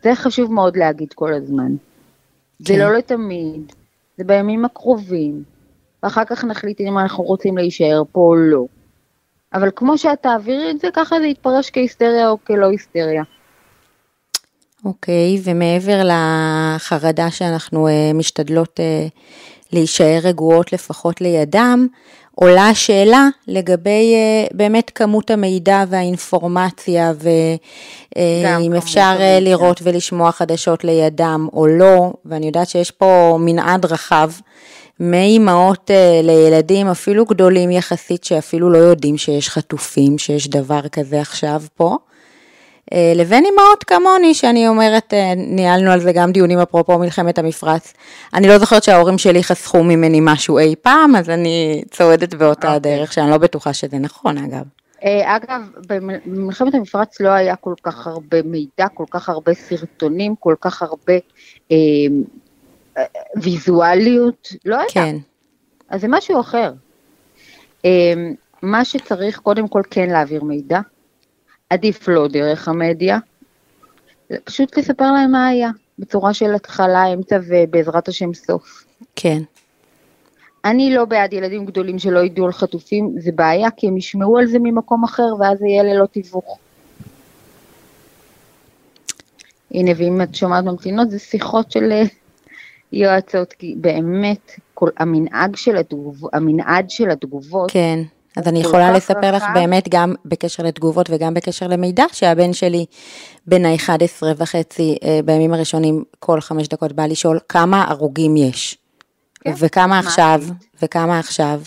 זה 0.03 0.15
חשוב 0.15 0.53
מאוד 0.53 0.77
להגיד 0.77 1.13
כל 1.13 1.33
הזמן. 1.33 1.75
כן. 2.57 2.63
זה 2.73 2.77
לא 2.77 2.93
לתמיד, 2.93 3.71
זה 4.17 4.23
בימים 4.23 4.65
הקרובים. 4.65 5.43
ואחר 6.03 6.25
כך 6.25 6.43
נחליט 6.43 6.81
אם 6.81 6.97
אנחנו 6.99 7.23
רוצים 7.23 7.57
להישאר 7.57 8.03
פה 8.11 8.19
או 8.19 8.35
לא. 8.35 8.65
אבל 9.53 9.69
כמו 9.75 9.97
שאת 9.97 10.21
תעבירי 10.21 10.71
את 10.71 10.79
זה, 10.79 10.87
ככה 10.93 11.19
זה 11.19 11.27
יתפרש 11.27 11.69
כהיסטריה 11.69 12.29
או 12.29 12.37
כלא 12.43 12.69
היסטריה. 12.69 13.23
אוקיי, 14.85 15.41
ומעבר 15.43 16.01
לחרדה 16.03 17.31
שאנחנו 17.31 17.87
uh, 17.87 17.91
משתדלות 18.13 18.79
uh, 18.79 19.09
להישאר 19.73 20.19
רגועות 20.23 20.73
לפחות 20.73 21.21
לידם, 21.21 21.87
עולה 22.35 22.69
השאלה 22.69 23.27
לגבי 23.47 24.15
uh, 24.15 24.53
באמת 24.57 24.91
כמות 24.95 25.31
המידע 25.31 25.83
והאינפורמציה, 25.89 27.13
ואם 28.15 28.73
אפשר 28.77 29.15
לראות 29.41 29.79
ולשמוע 29.83 30.31
חדשות 30.31 30.83
לידם 30.83 31.47
או 31.53 31.67
לא, 31.67 32.13
ואני 32.25 32.45
יודעת 32.45 32.69
שיש 32.69 32.91
פה 32.91 33.37
מנעד 33.41 33.85
רחב. 33.85 34.31
מאימהות 34.99 35.91
לילדים 36.23 36.87
אפילו 36.87 37.25
גדולים 37.25 37.71
יחסית 37.71 38.23
שאפילו 38.23 38.69
לא 38.69 38.77
יודעים 38.77 39.17
שיש 39.17 39.49
חטופים, 39.49 40.17
שיש 40.17 40.47
דבר 40.49 40.87
כזה 40.91 41.21
עכשיו 41.21 41.63
פה. 41.75 41.97
אה, 42.93 43.13
לבין 43.15 43.45
אימהות 43.45 43.83
כמוני, 43.83 44.33
שאני 44.33 44.67
אומרת, 44.67 45.13
אה, 45.13 45.33
ניהלנו 45.35 45.91
על 45.91 45.99
זה 45.99 46.11
גם 46.13 46.31
דיונים 46.31 46.59
אפרופו 46.59 46.99
מלחמת 46.99 47.37
המפרץ. 47.39 47.93
אני 48.33 48.47
לא 48.47 48.57
זוכרת 48.57 48.83
שההורים 48.83 49.17
שלי 49.17 49.43
חסכו 49.43 49.83
ממני 49.83 50.19
משהו 50.21 50.59
אי 50.59 50.75
פעם, 50.81 51.15
אז 51.15 51.29
אני 51.29 51.83
צועדת 51.91 52.33
באותה. 52.33 52.75
אוקיי. 52.75 52.93
הדרך, 52.93 53.13
שאני 53.13 53.29
לא 53.29 53.37
בטוחה 53.37 53.73
שזה 53.73 53.97
נכון 53.97 54.37
אגב. 54.37 54.63
אה, 55.03 55.35
אגב, 55.35 55.61
במלחמת 55.87 56.73
המפרץ 56.73 57.21
לא 57.21 57.29
היה 57.29 57.55
כל 57.55 57.73
כך 57.83 58.07
הרבה 58.07 58.41
מידע, 58.41 58.87
כל 58.93 59.05
כך 59.11 59.29
הרבה 59.29 59.53
סרטונים, 59.53 60.35
כל 60.35 60.55
כך 60.61 60.81
הרבה 60.81 61.13
אה, 61.71 61.77
ויזואליות, 63.41 64.47
לא 64.65 64.75
היה. 64.75 64.85
כן. 64.91 65.15
אז 65.89 66.01
זה 66.01 66.07
משהו 66.09 66.39
אחר. 66.39 66.73
אה, 67.85 68.13
מה 68.61 68.85
שצריך 68.85 69.39
קודם 69.39 69.67
כל 69.67 69.81
כן 69.89 70.09
להעביר 70.09 70.43
מידע, 70.43 70.79
עדיף 71.73 72.07
לא 72.07 72.27
דרך 72.27 72.67
המדיה, 72.67 73.17
פשוט 74.43 74.77
לספר 74.77 75.11
להם 75.11 75.31
מה 75.31 75.47
היה, 75.47 75.69
בצורה 75.99 76.33
של 76.33 76.55
התחלה, 76.55 77.13
אמצע 77.13 77.39
ובעזרת 77.47 78.07
השם 78.07 78.33
סוף. 78.33 78.85
כן. 79.15 79.41
אני 80.65 80.93
לא 80.93 81.05
בעד 81.05 81.33
ילדים 81.33 81.65
גדולים 81.65 81.99
שלא 81.99 82.19
ידעו 82.19 82.45
על 82.45 82.51
חטופים, 82.51 83.15
זה 83.19 83.31
בעיה, 83.31 83.71
כי 83.77 83.87
הם 83.87 83.97
ישמעו 83.97 84.37
על 84.37 84.45
זה 84.45 84.57
ממקום 84.59 85.03
אחר, 85.03 85.35
ואז 85.39 85.57
זה 85.59 85.67
יהיה 85.67 85.83
ללא 85.83 86.05
תיווך. 86.05 86.57
הנה, 89.71 89.91
ואם 89.97 90.21
את 90.21 90.35
שומעת 90.35 90.63
ממתינות, 90.63 91.09
זה 91.09 91.19
שיחות 91.19 91.71
של 91.71 91.91
אה, 91.91 92.03
יועצות, 92.91 93.53
כי 93.53 93.75
באמת, 93.77 94.51
כל, 94.73 94.89
המנהג 94.97 95.55
של 95.55 95.77
התגוב, 95.77 96.21
המנעד 96.33 96.89
של 96.89 97.09
התגובות, 97.09 97.71
כן. 97.71 97.99
אז 98.37 98.47
אני 98.47 98.59
יכולה 98.59 98.91
לספר 98.91 99.31
לך 99.31 99.43
באמת 99.53 99.89
גם 99.89 100.13
בקשר 100.25 100.63
לתגובות 100.63 101.09
וגם 101.09 101.33
בקשר 101.33 101.67
למידע, 101.67 102.05
שהבן 102.11 102.53
שלי 102.53 102.85
בן 103.47 103.65
ה-11 103.65 104.23
וחצי 104.37 104.97
אה, 105.03 105.19
בימים 105.25 105.53
הראשונים 105.53 106.03
כל 106.19 106.41
חמש 106.41 106.67
דקות 106.67 106.93
בא 106.93 107.05
לשאול 107.05 107.39
כמה 107.49 107.85
הרוגים 107.87 108.37
יש, 108.37 108.77
כן, 109.41 109.53
וכמה 109.59 109.99
עכשיו, 109.99 110.41
וכמה 110.81 111.19
עכשיו. 111.19 111.61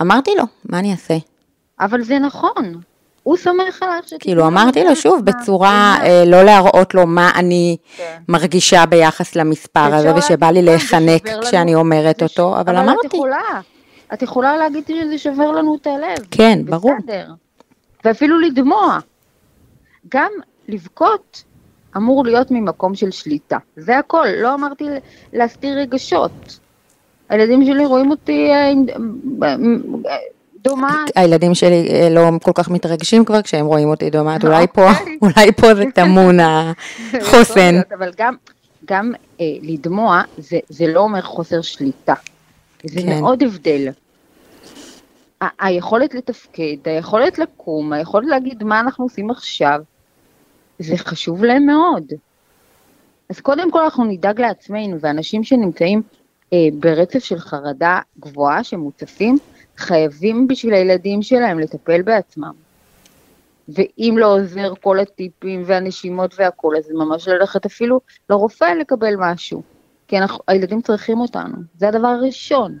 אמרתי 0.00 0.30
לו, 0.38 0.44
מה 0.64 0.78
אני 0.78 0.92
אעשה? 0.92 1.16
אבל 1.80 2.02
זה 2.02 2.18
נכון, 2.18 2.80
הוא 3.26 3.36
סומך 3.36 3.82
עליך 3.82 4.04
שתתנו 4.04 4.18
כאילו 4.20 4.46
אמרתי 4.46 4.84
לו 4.84 4.96
שוב 4.96 5.24
בצורה 5.24 5.96
אה, 6.02 6.24
לא 6.26 6.42
להראות 6.42 6.94
לו 6.94 7.06
מה 7.06 7.30
אני 7.34 7.76
כן. 7.96 8.16
מרגישה 8.28 8.86
ביחס 8.86 9.36
למספר 9.36 9.94
הזה 9.94 10.14
ושבא 10.14 10.46
לי 10.46 10.62
להיחנק 10.62 11.28
כשאני 11.42 11.74
אומרת 11.74 12.22
אותו, 12.22 12.60
אבל 12.60 12.76
אמרתי. 12.76 12.90
אבל 12.90 13.06
את 13.06 13.14
יכולה, 13.14 13.60
את 14.14 14.22
יכולה 14.22 14.56
להגיד 14.56 14.84
שזה 14.88 15.18
שובר 15.18 15.50
לנו 15.50 15.76
את 15.76 15.86
הלב. 15.86 16.26
כן, 16.30 16.58
ברור. 16.64 16.92
בסדר. 16.98 17.32
ואפילו 18.04 18.40
לדמוע. 18.40 18.98
גם 20.08 20.30
לבכות, 20.68 21.42
אמור 21.96 22.24
להיות 22.24 22.50
ממקום 22.50 22.94
של 22.94 23.10
שליטה. 23.10 23.58
זה 23.76 23.98
הכל, 23.98 24.26
לא 24.36 24.54
אמרתי 24.54 24.84
להסתיר 25.32 25.78
רגשות. 25.78 26.58
הילדים 27.28 27.64
שלי 27.66 27.86
רואים 27.86 28.10
אותי 28.10 28.50
אה, 28.50 28.72
דומעת. 30.62 31.10
הילדים 31.14 31.54
שלי 31.54 31.88
אה, 31.90 32.08
לא 32.10 32.30
כל 32.42 32.52
כך 32.54 32.70
מתרגשים 32.70 33.24
כבר 33.24 33.42
כשהם 33.42 33.66
רואים 33.66 33.88
אותי 33.88 34.10
דומעת, 34.10 34.44
אולי 34.44 34.66
פה, 34.66 34.90
אוקיי. 34.90 35.18
אולי 35.22 35.52
פה 35.52 35.74
זה 35.74 35.84
טמון 35.94 36.38
החוסן. 37.20 37.80
אבל 37.98 38.10
גם, 38.18 38.34
גם 38.84 39.12
אה, 39.40 39.44
לדמוע 39.62 40.22
זה, 40.38 40.58
זה 40.68 40.86
לא 40.86 41.00
אומר 41.00 41.22
חוסר 41.22 41.62
שליטה. 41.62 42.14
זה 42.86 43.00
כן. 43.00 43.20
מאוד 43.20 43.42
הבדל. 43.42 43.88
ה- 45.40 45.66
היכולת 45.66 46.14
לתפקד, 46.14 46.76
היכולת 46.84 47.38
לקום, 47.38 47.92
היכולת 47.92 48.26
להגיד 48.28 48.64
מה 48.64 48.80
אנחנו 48.80 49.04
עושים 49.04 49.30
עכשיו, 49.30 49.80
זה 50.78 50.96
חשוב 50.96 51.44
להם 51.44 51.66
מאוד. 51.66 52.12
אז 53.30 53.40
קודם 53.40 53.70
כל 53.70 53.80
אנחנו 53.84 54.04
נדאג 54.04 54.40
לעצמנו, 54.40 55.00
ואנשים 55.00 55.44
שנמצאים 55.44 56.02
אה, 56.52 56.58
ברצף 56.78 57.24
של 57.24 57.38
חרדה 57.38 58.00
גבוהה, 58.20 58.64
שמוצפים, 58.64 59.38
חייבים 59.76 60.48
בשביל 60.48 60.74
הילדים 60.74 61.22
שלהם 61.22 61.58
לטפל 61.58 62.02
בעצמם. 62.02 62.52
ואם 63.68 64.14
לא 64.18 64.34
עוזר 64.34 64.72
כל 64.82 65.00
הטיפים 65.00 65.62
והנשימות 65.66 66.34
והכול, 66.38 66.76
אז 66.76 66.90
ממש 66.90 67.28
ללכת 67.28 67.66
אפילו 67.66 68.00
לרופא 68.30 68.64
לקבל 68.64 69.14
משהו. 69.18 69.62
כי 70.08 70.18
אנחנו, 70.18 70.38
הילדים 70.48 70.82
צריכים 70.82 71.20
אותנו, 71.20 71.56
זה 71.78 71.88
הדבר 71.88 72.08
הראשון. 72.08 72.78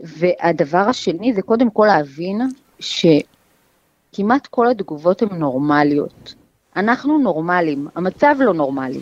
והדבר 0.00 0.78
השני 0.78 1.32
זה 1.32 1.42
קודם 1.42 1.70
כל 1.70 1.86
להבין 1.86 2.40
שכמעט 2.80 4.46
כל 4.46 4.70
התגובות 4.70 5.22
הן 5.22 5.28
נורמליות. 5.28 6.34
אנחנו 6.76 7.18
נורמלים, 7.18 7.88
המצב 7.94 8.36
לא 8.38 8.54
נורמלי. 8.54 9.00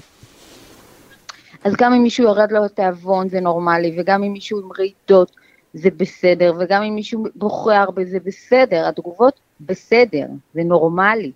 אז 1.64 1.72
גם 1.76 1.92
אם 1.92 2.02
מישהו 2.02 2.24
יורד 2.24 2.52
לו 2.52 2.64
התיאבון 2.64 3.28
זה 3.28 3.40
נורמלי, 3.40 3.96
וגם 3.98 4.22
אם 4.22 4.32
מישהו 4.32 4.60
עם 4.60 4.68
רעידות 4.78 5.36
זה 5.74 5.88
בסדר, 5.96 6.52
וגם 6.58 6.82
אם 6.82 6.94
מישהו 6.94 7.24
בוכה 7.34 7.80
הרבה 7.80 8.04
זה 8.04 8.18
בסדר, 8.24 8.88
התגובות 8.88 9.40
בסדר, 9.60 10.26
זה 10.54 10.62
נורמלי. 10.64 11.32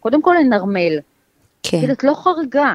קודם 0.00 0.22
כל 0.22 0.36
לנרמל. 0.40 0.98
כן. 1.62 1.90
את 1.92 2.04
לא 2.04 2.14
חריגה. 2.14 2.74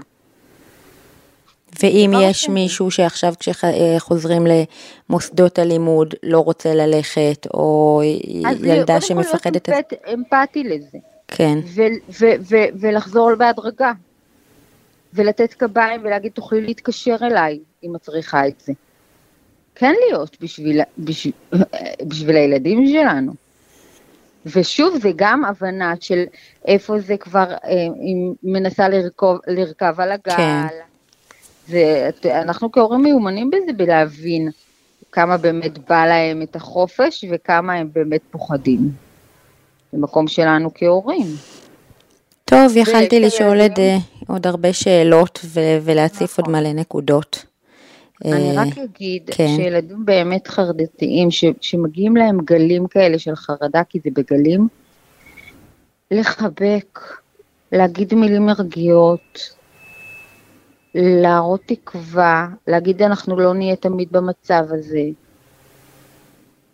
ואם 1.79 2.11
יש 2.21 2.43
אחרי. 2.43 2.53
מישהו 2.53 2.91
שעכשיו 2.91 3.33
כשחוזרים 3.39 4.47
למוסדות 4.47 5.59
הלימוד 5.59 6.13
לא 6.23 6.39
רוצה 6.39 6.73
ללכת, 6.73 7.47
או 7.53 8.01
ילדה 8.63 9.01
שמפחדת... 9.01 9.69
אז 9.69 9.75
קודם 9.75 9.83
כל 9.89 9.95
להיות 10.05 10.19
אמפתי 10.19 10.63
לזה. 10.63 10.97
כן. 11.27 11.59
ולחזור 12.79 13.35
בהדרגה. 13.35 13.91
ולתת 15.13 15.53
קביים 15.53 16.01
ולהגיד 16.03 16.31
תוכלי 16.31 16.61
להתקשר 16.61 17.15
אליי 17.21 17.59
אם 17.83 17.95
את 17.95 18.01
צריכה 18.01 18.47
את 18.47 18.59
זה. 18.65 18.73
כן 19.75 19.93
להיות 20.07 20.37
בשביל, 20.41 20.81
בשביל, 20.97 21.33
בשביל 22.07 22.35
הילדים 22.35 22.87
שלנו. 22.87 23.33
ושוב, 24.45 24.97
זה 25.01 25.09
גם 25.15 25.45
הבנה 25.45 25.93
של 25.99 26.23
איפה 26.67 26.99
זה 26.99 27.17
כבר, 27.17 27.51
אה, 27.51 27.87
מנסה 28.43 28.89
לרכוב, 28.89 29.39
לרכב 29.47 29.95
על 29.97 30.11
הגל. 30.11 30.35
כן. 30.37 30.67
זה, 31.71 32.09
אנחנו 32.25 32.71
כהורים 32.71 33.01
מיומנים 33.01 33.49
בזה, 33.49 33.73
בלהבין 33.77 34.49
כמה 35.11 35.37
באמת 35.37 35.89
בא 35.89 36.05
להם 36.05 36.41
את 36.41 36.55
החופש 36.55 37.25
וכמה 37.31 37.73
הם 37.73 37.89
באמת 37.93 38.21
פוחדים. 38.31 38.91
זה 39.91 39.97
מקום 39.97 40.27
שלנו 40.27 40.69
כהורים. 40.73 41.25
טוב, 42.45 42.77
יכלתי 42.77 43.19
לשאול 43.19 43.61
עוד, 43.61 43.79
עוד 44.27 44.47
הרבה 44.47 44.73
שאלות 44.73 45.45
ולהציף 45.83 46.37
עוד 46.37 46.49
נכון. 46.49 46.61
מלא 46.61 46.73
נקודות. 46.73 47.45
אני 48.25 48.57
אה, 48.57 48.63
רק 48.63 48.77
אגיד 48.77 49.29
כן. 49.31 49.47
שילדים 49.55 50.05
באמת 50.05 50.47
חרדתיים, 50.47 51.27
שמגיעים 51.61 52.17
להם 52.17 52.41
גלים 52.41 52.87
כאלה 52.87 53.19
של 53.19 53.35
חרדה, 53.35 53.83
כי 53.89 53.99
זה 54.03 54.09
בגלים, 54.13 54.67
לחבק, 56.11 56.99
להגיד 57.71 58.13
מילים 58.13 58.45
מרגיעות, 58.45 59.55
להראות 60.95 61.61
תקווה, 61.65 62.47
להגיד 62.67 63.01
אנחנו 63.01 63.39
לא 63.39 63.53
נהיה 63.53 63.75
תמיד 63.75 64.07
במצב 64.11 64.63
הזה. 64.69 65.03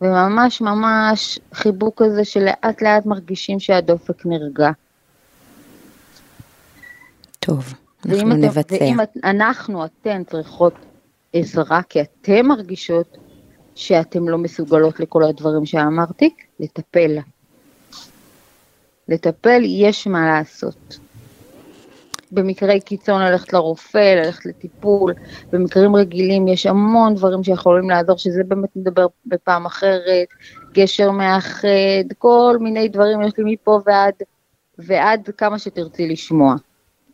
וממש 0.02 0.62
ממש 0.62 1.40
חיבוק 1.54 2.04
כזה 2.04 2.26
שלאט 2.26 2.82
לאט 2.82 3.06
מרגישים 3.06 3.60
שהדופק 3.60 4.26
נרגע. 4.26 4.72
טוב, 7.40 7.74
אנחנו 8.06 8.34
נבצע. 8.34 8.76
ואם 8.82 8.98
אנחנו, 9.24 9.86
אתן, 9.86 10.24
צריכות 10.24 10.74
עזרה, 11.34 11.82
כי 11.90 12.02
אתן 12.02 12.46
מרגישות 12.46 13.18
שאתן 13.76 14.24
לא 14.24 14.38
מסוגלות 14.38 15.00
לכל 15.00 15.24
הדברים 15.24 15.66
שאמרתי, 15.66 16.30
לטפל. 16.60 17.18
לטפל, 19.08 19.62
יש 19.66 20.08
מה 20.08 20.28
לעשות. 20.28 20.98
במקרי 22.32 22.80
קיצון 22.80 23.22
ללכת 23.22 23.54
לרופא, 23.54 24.16
ללכת 24.24 24.46
לטיפול, 24.46 25.14
במקרים 25.52 25.96
רגילים 25.96 26.48
יש 26.48 26.66
המון 26.66 27.16
דברים 27.16 27.44
שיכולים 27.44 27.90
לעזור, 27.90 28.18
שזה 28.18 28.44
באמת 28.44 28.70
נדבר 28.76 29.08
בפעם 29.26 29.66
אחרת, 29.66 30.28
גשר 30.74 31.12
מאחד, 31.12 31.68
כל 32.18 32.58
מיני 32.60 32.88
דברים 32.88 33.22
יש 33.22 33.34
לי 33.38 33.44
מפה 33.54 33.80
ועד, 33.86 34.14
ועד 34.78 35.30
כמה 35.38 35.60
שתרצי 35.60 36.08
לשמוע, 36.08 36.56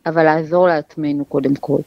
אבל 0.06 0.22
לעזור 0.22 0.66
לעצמנו 0.66 1.24
קודם 1.24 1.54
כל. 1.54 1.78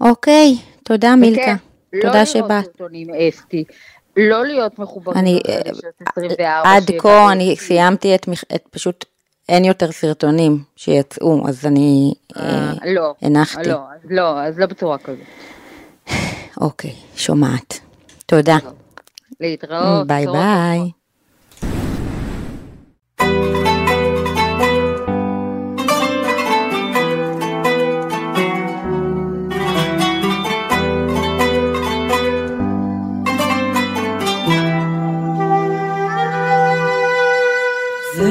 אוקיי, 0.00 0.56
תודה 0.82 1.16
מילכה. 1.16 1.54
לא 1.92 2.02
תודה 2.02 2.26
שבאת. 2.26 2.50
לא 2.50 2.56
להיות 2.56 2.66
סרטונים 2.66 3.08
אסתי, 3.14 3.64
לא 4.16 4.46
להיות 4.46 4.78
מחוברים 4.78 5.18
אני, 5.18 5.40
עד 6.64 6.90
כה 6.98 7.32
אני 7.32 7.56
סיימתי 7.56 8.14
את, 8.14 8.28
את 8.54 8.62
פשוט, 8.70 9.04
אין 9.48 9.64
יותר 9.64 9.92
סרטונים 9.92 10.62
שיצאו, 10.76 11.48
אז 11.48 11.66
אני 11.66 12.14
אה, 12.36 12.72
לא, 12.94 13.14
הנחתי. 13.22 13.68
לא, 13.68 13.78
לא, 14.04 14.40
אז 14.40 14.58
לא 14.58 14.66
בצורה 14.66 14.98
כזאת. 14.98 15.26
אוקיי, 16.60 16.94
שומעת. 17.16 17.80
תודה. 18.26 18.56
להתראות. 19.40 20.06
ביי 20.06 20.26
ביי. 20.26 21.03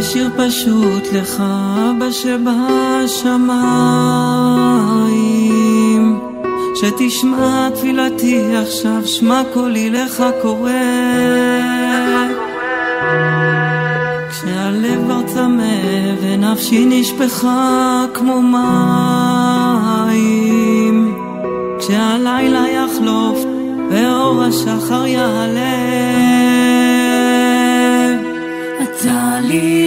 שיר 0.03 0.29
פשוט 0.37 1.13
לך 1.13 1.43
אבא 1.89 2.11
שבשמיים. 2.11 3.43
שתשמע 6.75 7.69
תפילתי 7.69 8.55
עכשיו 8.55 9.01
שמע 9.05 9.41
קולי 9.53 9.89
לך 9.89 10.23
קורא 10.41 10.71
כשהלב 14.29 15.03
כבר 15.05 15.21
צמא 15.25 15.75
ונפשי 16.21 16.85
נשפכה 16.85 18.05
כמו 18.13 18.41
מים. 18.41 18.73
כשהלילה 21.79 22.65
יחלוף 22.69 23.39
ואור 23.89 24.43
השחר 24.43 25.05
יעלה 25.05 26.52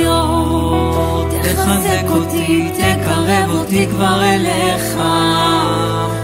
אור, 0.06 1.24
תחזק 1.42 2.10
אותי, 2.10 2.70
תקרב 2.72 3.50
אותי 3.50 3.86
כבר 3.86 4.22
אליך. 4.24 4.98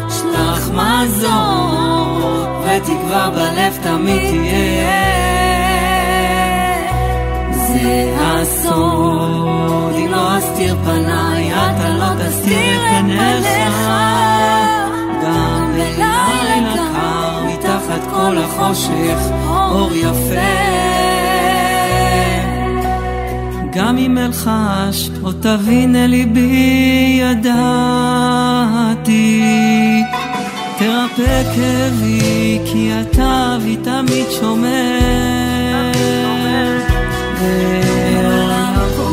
שלח 0.08 0.70
מזור, 0.70 2.46
ותקווה 2.62 3.30
בלב 3.30 3.78
תמיד 3.82 4.20
תהיה. 4.30 5.12
זה 7.52 8.14
הסוד, 8.20 9.94
אם 9.96 10.08
לא 10.10 10.38
אסתיר 10.38 10.76
פניי, 10.84 11.52
אתה 11.54 11.88
לא 11.88 12.24
תסתיר 12.24 12.80
את 12.84 13.04
פניך. 13.04 13.76
גם 15.24 15.72
בלילה 15.72 16.74
קר, 16.74 17.44
מתחת 17.46 18.10
כל 18.10 18.38
החושך, 18.38 19.18
אור 19.48 19.94
יפה. 19.94 21.01
גם 23.74 23.98
אם 23.98 24.18
אלחש, 24.18 25.10
או 25.22 25.32
תבין 25.32 25.96
אל 25.96 26.06
ליבי 26.06 27.20
ידעתי. 27.20 28.22
תרפא 30.78 31.42
כאבי, 31.54 32.58
כי 32.64 32.90
אתה 33.00 33.56
אבי 33.56 33.76
תמיד 33.76 34.26
שומר. 34.40 35.92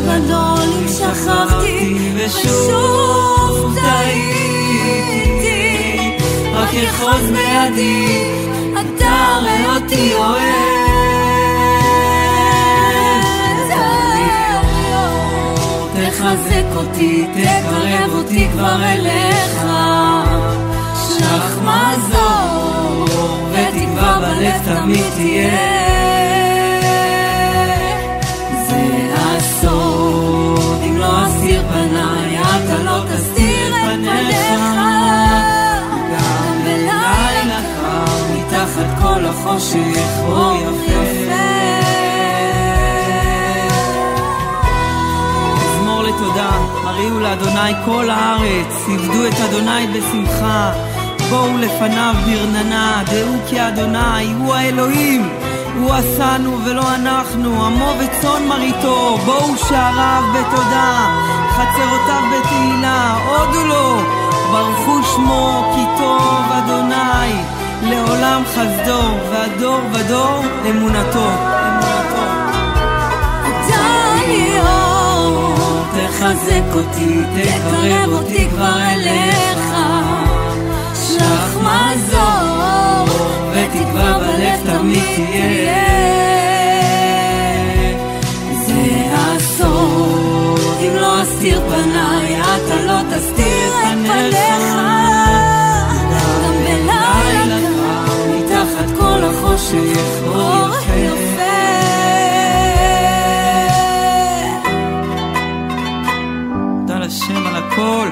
גדול 0.05 0.69
אם 0.81 0.87
שכחתי, 0.87 1.97
ושוב 2.15 3.75
טעיתי, 3.75 5.37
רק 6.53 6.73
יחוז 6.73 7.31
בידי, 7.31 8.23
אתה 8.73 9.37
ראה 9.41 9.75
אותי 9.75 10.13
אוהב. 10.13 10.68
תחזק 16.19 16.75
אותי, 16.75 17.25
תקרב 17.33 18.11
אותי 18.13 18.47
כבר 18.53 18.83
אליך, 18.83 19.63
שלח 20.95 21.57
מזור, 21.61 23.05
ותקווה 23.51 24.19
בלב 24.19 24.61
תמיד 24.65 25.03
תהיה. 25.15 25.49
זה 28.67 29.09
הסוד, 29.15 30.81
אם 30.85 30.97
לא 30.97 31.27
אסיר 31.27 31.63
פניי, 31.69 32.39
אתה 32.41 32.83
לא 32.83 32.99
תסתיר 33.13 33.67
את 33.67 33.99
פניך. 33.99 34.61
גם 36.11 36.63
בלילה 36.63 37.61
קר, 37.75 38.03
מתחת 38.33 39.01
כל 39.01 39.25
החושך, 39.25 40.19
אור 40.27 40.55
יפה. 40.55 41.58
לתודה, 46.19 46.49
הריעו 46.83 47.19
לאדוני 47.19 47.73
כל 47.85 48.09
הארץ, 48.09 48.87
עבדו 48.87 49.27
את 49.27 49.33
אדוני 49.33 49.87
בשמחה. 49.87 50.71
בואו 51.29 51.57
לפניו 51.57 52.15
ברננה, 52.25 53.03
דעו 53.05 53.35
כי 53.49 53.67
אדוני 53.67 54.33
הוא 54.37 54.55
האלוהים. 54.55 55.29
הוא 55.79 55.93
עשנו 55.93 56.57
ולא 56.65 56.95
אנחנו, 56.95 57.65
עמו 57.65 57.93
וצאן 57.99 58.47
מרעיתו, 58.47 59.17
בואו 59.25 59.57
שעריו 59.57 60.23
בתודה, 60.33 61.15
חצרותיו 61.49 62.23
בתהילה, 62.31 63.17
הודו 63.27 63.67
לו, 63.67 63.97
ברכו 64.51 65.03
שמו 65.15 65.73
כי 65.75 65.81
טוב 65.97 66.43
אדוני, 66.51 67.41
לעולם 67.83 68.41
חסדו, 68.45 69.01
והדור 69.31 69.79
ודור 69.93 70.43
אמונתו. 70.69 71.19
אמונתו. 71.19 71.59
תחזק 75.91 76.73
אותי, 76.73 77.19
תקרב 77.35 78.13
אותי 78.13 78.47
כבר 78.49 78.77
אליך, 78.93 79.65
שלח 80.93 81.57
מזור, 81.57 83.15
ותקווה 83.51 84.17
בלב 84.19 84.59
תמיד 84.65 85.03
תהיה. 85.15 85.99
זה 88.65 89.05
הסוד, 89.13 90.59
אם 90.81 90.95
לא 90.95 91.23
אסתיר 91.23 91.61
פניי, 91.69 92.41
אתה 92.41 92.75
לא 92.85 92.99
תסתיר 93.15 93.71
את 93.83 93.97
פניך. 94.07 94.75
גם 96.11 96.53
בלילה 96.63 97.59
קר, 97.61 98.13
מתחת 98.35 98.97
כל 98.99 99.23
החושך, 99.23 100.27
אור 100.27 100.69
יפה. 100.97 101.28
הכל, 107.79 108.09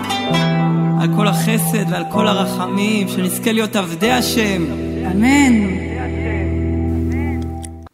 על 1.01 1.10
כל 1.15 1.27
החסד 1.27 1.91
ועל 1.91 2.03
כל 2.12 2.27
הרחמים, 2.27 3.08
שנזכה 3.08 3.51
להיות 3.51 3.75
עבדי 3.75 4.12
השם. 4.12 4.65
אמן. 5.12 5.77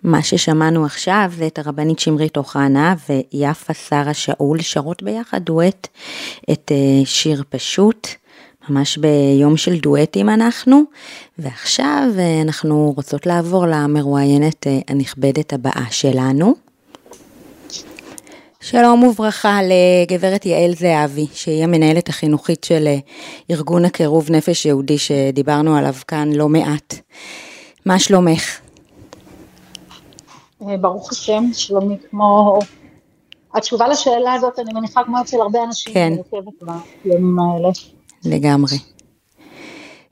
מה 0.03 0.23
ששמענו 0.23 0.85
עכשיו 0.85 1.31
זה 1.37 1.47
את 1.47 1.59
הרבנית 1.59 1.99
שמרית 1.99 2.37
אוחנה 2.37 2.95
ויפה 3.09 3.73
שרה 3.73 4.13
שאול 4.13 4.61
שרות 4.61 5.03
ביחד 5.03 5.39
דואט 5.43 5.87
את 6.51 6.71
אה, 6.71 7.05
שיר 7.05 7.43
פשוט, 7.49 8.07
ממש 8.69 8.97
ביום 8.97 9.57
של 9.57 9.79
דואטים 9.79 10.29
אנחנו, 10.29 10.83
ועכשיו 11.37 12.09
אה, 12.17 12.41
אנחנו 12.41 12.93
רוצות 12.95 13.25
לעבור 13.25 13.65
למרואיינת 13.67 14.67
אה, 14.67 14.79
הנכבדת 14.87 15.53
הבאה 15.53 15.85
שלנו. 15.91 16.72
שלום 18.63 19.03
וברכה 19.03 19.59
לגברת 19.63 20.45
יעל 20.45 20.75
זהבי, 20.75 21.27
שהיא 21.33 21.63
המנהלת 21.63 22.09
החינוכית 22.09 22.63
של 22.63 22.87
ארגון 23.51 23.85
הקירוב 23.85 24.31
נפש 24.31 24.65
יהודי 24.65 24.97
שדיברנו 24.97 25.75
עליו 25.75 25.93
כאן 26.07 26.31
לא 26.33 26.49
מעט. 26.49 26.95
מה 27.85 27.99
שלומך? 27.99 28.59
ברוך 30.59 31.11
השם, 31.11 31.43
שלומי 31.53 31.95
כמו... 32.09 32.59
התשובה 33.53 33.87
לשאלה 33.87 34.33
הזאת, 34.33 34.59
אני 34.59 34.73
מניחה 34.73 35.03
כמו 35.03 35.21
אצל 35.21 35.37
הרבה 35.41 35.63
אנשים, 35.63 35.93
כן. 35.93 36.13
מורכבת 36.13 36.63
בימים 37.05 37.39
האלה. 37.39 37.69
לגמרי. 38.25 38.92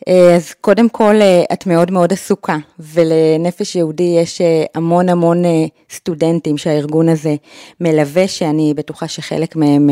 אז 0.07 0.53
קודם 0.61 0.89
כל, 0.89 1.15
את 1.53 1.67
מאוד 1.67 1.91
מאוד 1.91 2.13
עסוקה, 2.13 2.57
ולנפש 2.79 3.75
יהודי 3.75 4.17
יש 4.21 4.41
המון 4.75 5.09
המון 5.09 5.43
סטודנטים 5.91 6.57
שהארגון 6.57 7.09
הזה 7.09 7.35
מלווה, 7.81 8.27
שאני 8.27 8.73
בטוחה 8.73 9.07
שחלק 9.07 9.55
מהם 9.55 9.89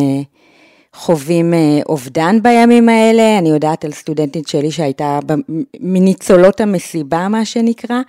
חווים 0.94 1.54
אובדן 1.90 2.42
בימים 2.42 2.90
האלה. 2.90 3.38
אני 3.38 3.50
יודעת 3.50 3.86
על 3.86 3.92
סטודנטית 3.92 4.48
שלי 4.48 4.72
שהייתה 4.72 5.20
מניצולות 5.80 6.62
המסיבה, 6.62 7.28
מה 7.28 7.46
שנקרא. 7.46 8.02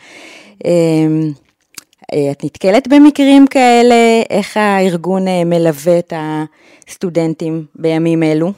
את 2.30 2.44
נתקלת 2.44 2.88
במקרים 2.88 3.46
כאלה? 3.46 3.94
איך 4.30 4.56
הארגון 4.56 5.24
מלווה 5.46 5.98
את 5.98 6.12
הסטודנטים 6.16 7.64
בימים 7.74 8.22
אלו? 8.22 8.52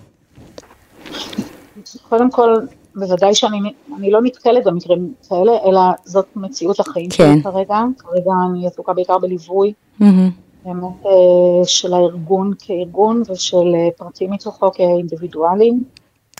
קודם 2.08 2.30
כל, 2.30 2.54
בוודאי 2.96 3.34
שאני 3.34 3.58
אני 3.96 4.10
לא 4.10 4.22
נתקלת 4.22 4.64
במקרים 4.64 5.14
כאלה, 5.28 5.52
אלא 5.64 5.80
זאת 6.04 6.26
מציאות 6.36 6.80
החיים 6.80 7.10
כן. 7.10 7.32
שלי 7.34 7.42
כרגע. 7.42 7.80
כרגע 7.98 8.32
אני 8.50 8.66
עסוקה 8.66 8.92
בעיקר 8.92 9.18
בליווי, 9.18 9.72
Mm-hmm. 10.00 10.04
באמת 10.64 11.06
אה, 11.06 11.64
של 11.64 11.94
הארגון 11.94 12.52
כארגון 12.58 13.22
ושל 13.30 13.74
אה, 13.74 13.88
פרטים 13.96 14.30
מתוכו 14.30 14.72
כאינדיבידואלים. 14.72 15.84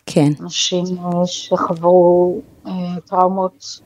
כן, 0.07 0.31
אנשים 0.41 0.85
אה, 0.99 1.27
שחוו 1.27 2.41
טראומות 3.07 3.81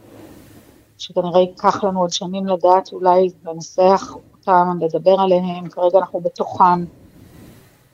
שכנראה 0.99 1.41
ייקח 1.41 1.85
לנו 1.85 2.01
עוד 2.01 2.11
שנים 2.11 2.47
לדעת 2.47 2.93
אולי 2.93 3.29
לנסח 3.47 4.17
אותם, 4.33 4.79
לדבר 4.81 5.21
עליהם, 5.21 5.69
כרגע 5.69 5.99
אנחנו 5.99 6.21
בתוכם, 6.21 6.85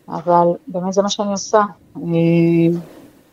אבל 0.08 0.46
באמת 0.66 0.92
זה 0.92 1.02
מה 1.02 1.08
שאני 1.08 1.30
עושה. 1.30 1.62
אני 1.96 2.70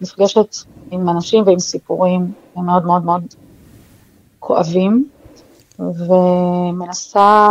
נפגשת 0.02 0.56
עם 0.92 1.10
אנשים 1.10 1.44
ועם 1.48 1.60
סיפורים 1.60 2.32
מאוד 2.56 2.86
מאוד 2.86 3.06
מאוד 3.06 3.24
כואבים, 4.40 5.10
ומנסה 5.80 7.50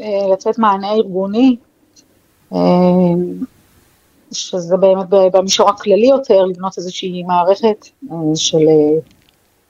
אה, 0.00 0.32
לתת 0.32 0.58
מענה 0.58 0.92
ארגוני, 0.92 1.56
אה, 2.52 2.58
שזה 4.32 4.76
באמת 4.76 5.06
במישור 5.32 5.68
הכללי 5.68 6.06
יותר, 6.06 6.44
לבנות 6.44 6.78
איזושהי 6.78 7.22
מערכת 7.22 7.88
אה, 8.12 8.16
של 8.34 8.68
אה, 8.68 9.00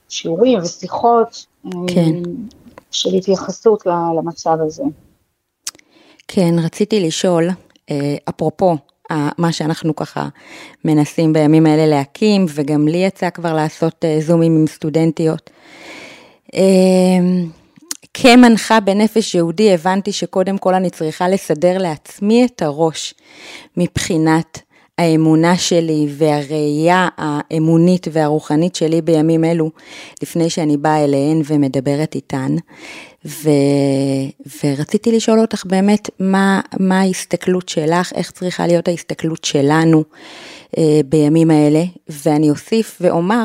שיעורים 0.09 0.59
ושיחות, 0.59 1.47
אה, 1.67 1.71
כן. 1.95 2.23
של 2.91 3.15
התייחסות 3.15 3.87
למצב 4.19 4.57
הזה. 4.61 4.83
כן, 6.29 6.55
רציתי 6.59 7.07
לשאול, 7.07 7.49
אה, 7.91 8.17
אפרופו 8.29 8.77
מה 9.39 9.53
שאנחנו 9.53 9.97
ככה 9.97 10.29
מנסים 10.85 11.33
בימים 11.33 11.67
האלה 11.67 11.87
להקים, 11.87 12.47
וגם 12.55 12.89
לי 12.89 12.99
יצא 12.99 13.31
כבר 13.31 13.55
לעשות 13.55 14.05
אה, 14.05 14.19
זומים 14.21 14.57
עם 14.57 14.67
סטודנטיות. 14.67 15.51
אה, 16.55 16.61
כמנחה 18.15 18.81
בנפש 18.81 19.35
יהודי 19.35 19.75
הבנתי 19.75 20.13
שקודם 20.13 20.59
כל 20.59 20.75
אני 20.75 20.91
צריכה 20.91 21.29
לסדר 21.29 21.79
לעצמי 21.79 22.45
את 22.45 22.63
הראש 22.63 23.15
מבחינת 23.77 24.63
האמונה 24.99 25.57
שלי 25.57 26.07
והראייה 26.11 27.09
האמונית 27.17 28.07
והרוחנית 28.13 28.75
שלי 28.75 29.03
בימים 29.03 29.45
אלו, 29.45 29.71
לפני 30.23 30.51
שאני 30.51 30.77
באה 30.77 31.05
אליהן 31.05 31.43
ומדברת 31.45 32.15
איתן. 32.15 32.57
ו... 33.25 33.51
ורציתי 34.65 35.13
לשאול 35.13 35.41
אותך 35.41 35.65
באמת, 35.67 36.11
מה, 36.19 36.61
מה 36.81 37.01
ההסתכלות 37.01 37.69
שלך, 37.69 38.13
איך 38.15 38.31
צריכה 38.31 38.67
להיות 38.67 38.89
ההסתכלות 38.89 39.45
שלנו 39.45 40.05
אה, 40.79 41.01
בימים 41.05 41.51
האלה, 41.51 41.83
ואני 42.09 42.51
אוסיף 42.51 42.99
ואומר, 43.01 43.45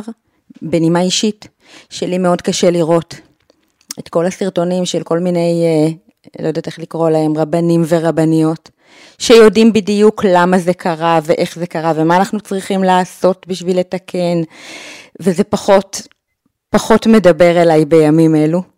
בנימה 0.61 1.01
אישית, 1.01 1.47
שלי 1.89 2.17
מאוד 2.17 2.41
קשה 2.41 2.71
לראות 2.71 3.15
את 3.99 4.09
כל 4.09 4.25
הסרטונים 4.25 4.85
של 4.85 5.03
כל 5.03 5.19
מיני, 5.19 5.63
אה, 5.65 5.91
לא 6.43 6.47
יודעת 6.47 6.67
איך 6.67 6.79
לקרוא 6.79 7.09
להם, 7.09 7.37
רבנים 7.37 7.83
ורבניות, 7.87 8.69
שיודעים 9.17 9.73
בדיוק 9.73 10.25
למה 10.25 10.57
זה 10.59 10.73
קרה 10.73 11.19
ואיך 11.23 11.59
זה 11.59 11.67
קרה 11.67 11.93
ומה 11.95 12.17
אנחנו 12.17 12.39
צריכים 12.39 12.83
לעשות 12.83 13.45
בשביל 13.47 13.79
לתקן, 13.79 14.41
וזה 15.19 15.43
פחות, 15.43 16.01
פחות 16.69 17.07
מדבר 17.07 17.61
אליי 17.61 17.85
בימים 17.85 18.35
אלו. 18.35 18.74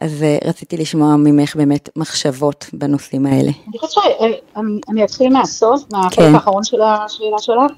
אז 0.00 0.22
אה, 0.22 0.38
רציתי 0.44 0.76
לשמוע 0.76 1.16
ממך 1.16 1.56
באמת 1.56 1.88
מחשבות 1.96 2.66
בנושאים 2.72 3.26
האלה. 3.26 3.50
אני 3.68 3.78
חושבת 3.78 4.02
שאני 4.04 5.04
אתחיל 5.04 5.32
מהסוף, 5.32 5.82
מהחלק 5.92 6.18
כן. 6.18 6.34
האחרון 6.34 6.64
של 6.64 6.82
השאלה 6.82 7.38
שלך, 7.38 7.72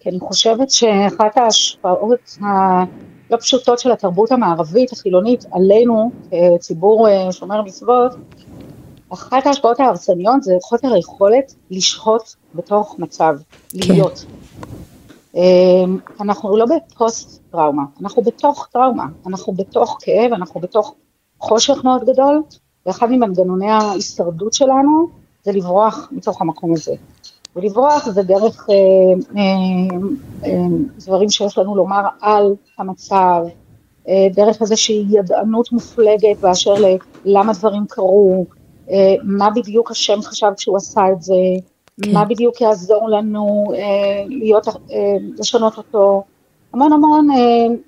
כי 0.00 0.08
אני 0.08 0.20
חושבת 0.20 0.70
שאחת 0.70 1.36
ההשפעות 1.36 2.38
הלא 2.40 3.36
פשוטות 3.40 3.78
של 3.78 3.92
התרבות 3.92 4.32
המערבית 4.32 4.92
החילונית 4.92 5.44
עלינו 5.52 6.10
כציבור 6.30 7.08
אה, 7.08 7.32
שומר 7.32 7.62
מצוות, 7.62 8.12
אחת 9.12 9.46
ההשפעות 9.46 9.80
ההרסניות 9.80 10.42
זה 10.42 10.54
חוסר 10.62 10.94
היכולת 10.94 11.54
לשהות 11.70 12.36
בתוך 12.54 12.96
מצב, 12.98 13.34
כן. 13.68 13.78
להיות. 13.92 14.24
אנחנו 16.20 16.56
לא 16.56 16.66
בפוסט 16.66 17.42
טראומה, 17.50 17.82
אנחנו 18.02 18.22
בתוך 18.22 18.68
טראומה, 18.72 19.06
אנחנו 19.26 19.52
בתוך 19.52 19.98
כאב, 20.00 20.32
אנחנו 20.32 20.60
בתוך 20.60 20.94
חושך 21.40 21.84
מאוד 21.84 22.04
גדול, 22.04 22.42
ואחד 22.86 23.10
ממנגנוני 23.10 23.70
ההישרדות 23.70 24.52
שלנו 24.52 25.08
זה 25.44 25.52
לברוח 25.52 26.08
מתוך 26.12 26.40
המקום 26.40 26.72
הזה. 26.72 26.94
ולברוח 27.56 28.08
זה 28.08 28.22
דרך 28.22 28.66
אה, 28.70 28.74
אה, 29.36 29.98
אה, 30.44 30.66
דברים 31.06 31.30
שיש 31.30 31.58
לנו 31.58 31.76
לומר 31.76 32.02
על 32.20 32.54
המצב, 32.78 33.42
אה, 34.08 34.26
דרך 34.34 34.62
איזושהי 34.62 35.04
ידענות 35.10 35.72
מופלגת 35.72 36.38
באשר 36.40 36.74
ללמה 37.24 37.52
דברים 37.52 37.86
קרו, 37.88 38.44
אה, 38.90 39.14
מה 39.22 39.50
בדיוק 39.50 39.90
השם 39.90 40.22
חשב 40.22 40.50
כשהוא 40.56 40.76
עשה 40.76 41.00
את 41.12 41.22
זה, 41.22 41.34
כן. 42.02 42.12
מה 42.12 42.24
בדיוק 42.24 42.60
יעזור 42.60 43.08
לנו 43.08 43.64
אה, 43.74 44.24
להיות, 44.28 44.68
אה, 44.68 44.74
לשנות 45.38 45.78
אותו. 45.78 46.22
המון 46.72 46.92
המון, 46.92 47.30
אה, 47.30 47.36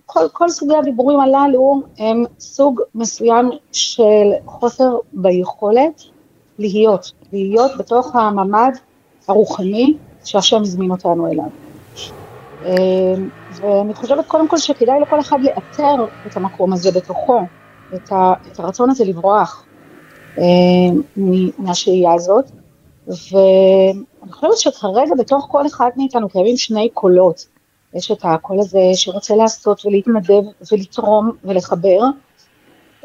כל, 0.06 0.28
כל 0.32 0.48
סוגי 0.48 0.76
הדיבורים 0.76 1.20
הללו 1.20 1.82
הם 1.98 2.24
סוג 2.40 2.80
מסוים 2.94 3.50
של 3.72 4.32
חוסר 4.46 4.96
ביכולת 5.12 6.02
להיות, 6.58 7.12
להיות 7.32 7.70
בתוך 7.78 8.16
הממד 8.16 8.72
הרוחני 9.28 9.94
שהשם 10.24 10.60
הזמין 10.60 10.90
אותנו 10.90 11.26
אליו. 11.26 11.44
אה, 12.64 13.14
ואני 13.50 13.94
חושבת 13.94 14.26
קודם 14.26 14.48
כל 14.48 14.58
שכדאי 14.58 15.00
לכל 15.00 15.20
אחד 15.20 15.38
לאתר 15.42 16.06
את 16.26 16.36
המקום 16.36 16.72
הזה 16.72 16.90
בתוכו, 16.92 17.40
את, 17.94 18.12
ה, 18.12 18.32
את 18.52 18.60
הרצון 18.60 18.90
הזה 18.90 19.04
לברוח 19.04 19.66
אה, 20.38 20.44
מהשהייה 21.58 22.12
הזאת. 22.12 22.50
ואני 23.06 24.32
חושבת 24.32 24.56
שכרגע 24.56 25.14
בתוך 25.18 25.46
כל 25.50 25.66
אחד 25.66 25.90
מאיתנו 25.96 26.28
קיימים 26.28 26.56
שני 26.56 26.88
קולות. 26.94 27.51
יש 27.94 28.10
את 28.10 28.18
הקול 28.22 28.60
הזה 28.60 28.80
שרוצה 28.94 29.36
לעשות 29.36 29.86
ולהתנדב 29.86 30.42
ולתרום 30.72 31.30
ולחבר, 31.44 32.00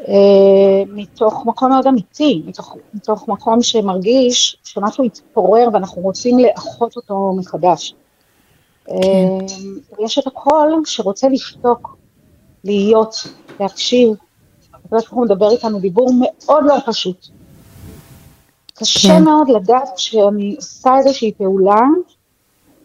אה, 0.08 0.82
מתוך 0.86 1.46
מקום 1.46 1.70
מאוד 1.70 1.86
אמיתי, 1.86 2.42
מתוך, 2.46 2.76
מתוך 2.94 3.28
מקום 3.28 3.62
שמרגיש 3.62 4.56
שמשהו 4.64 5.04
התפורר 5.04 5.68
ואנחנו 5.72 6.02
רוצים 6.02 6.38
לאחות 6.38 6.96
אותו 6.96 7.32
מחדש. 7.36 7.94
כן. 8.86 8.92
יש 9.98 10.18
את 10.18 10.26
הקול 10.26 10.82
שרוצה 10.84 11.28
לשתוק, 11.28 11.96
להיות, 12.64 13.26
להקשיב, 13.60 14.08
הקדוש 14.74 15.04
ברוך 15.04 15.10
הוא 15.10 15.24
מדבר 15.24 15.50
איתנו 15.50 15.80
דיבור 15.80 16.10
מאוד 16.18 16.64
לא 16.64 16.74
פשוט. 16.86 17.26
קשה 18.74 19.08
כן. 19.08 19.24
מאוד 19.24 19.48
לדעת 19.48 19.88
כשאני 19.96 20.54
עושה 20.56 20.96
איזושהי 20.98 21.32
פעולה, 21.32 21.80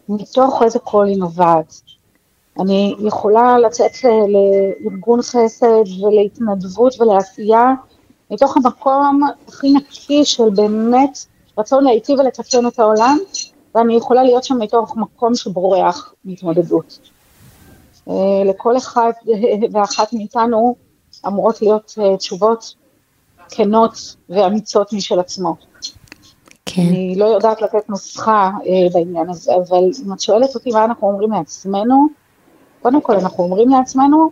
מתוך 0.08 0.62
איזה 0.62 0.78
קול 0.78 1.06
היא 1.06 1.18
נובעת. 1.18 1.74
אני 2.60 2.94
יכולה 2.98 3.58
לצאת 3.58 3.92
לארגון 4.28 5.22
חסד 5.22 6.02
ולהתנדבות 6.02 7.00
ולעשייה, 7.00 7.74
מתוך 8.30 8.56
המקום 8.56 9.20
הכי 9.48 9.72
נקי 9.72 10.24
של 10.24 10.50
באמת 10.50 11.18
רצון 11.58 11.84
להיטיב 11.84 12.18
ולתקן 12.18 12.66
את 12.66 12.78
העולם, 12.78 13.18
ואני 13.74 13.96
יכולה 13.96 14.22
להיות 14.22 14.44
שם 14.44 14.58
מתוך 14.58 14.96
מקום 14.96 15.34
שבורח 15.34 16.14
מהתמודדות. 16.24 16.98
אה, 18.08 18.14
לכל 18.44 18.76
אחד 18.76 19.12
ואחת 19.72 20.12
מאיתנו 20.12 20.76
אמורות 21.26 21.62
להיות 21.62 21.94
אה, 21.98 22.16
תשובות 22.16 22.74
כנות 23.48 24.16
ואמיצות 24.28 24.92
משל 24.92 25.20
עצמו. 25.20 25.56
כן. 26.66 26.82
אני 26.82 27.14
לא 27.16 27.24
יודעת 27.24 27.62
לתת 27.62 27.88
נוסחה 27.88 28.50
אה, 28.66 28.88
בעניין 28.92 29.30
הזה, 29.30 29.52
אבל 29.54 29.84
אם 30.06 30.12
את 30.12 30.20
שואלת 30.20 30.54
אותי 30.54 30.70
מה 30.70 30.84
אנחנו 30.84 31.08
אומרים 31.08 31.32
לעצמנו, 31.32 32.06
קודם 32.82 33.00
כל 33.00 33.12
אנחנו 33.12 33.44
אומרים 33.44 33.68
לעצמנו, 33.68 34.30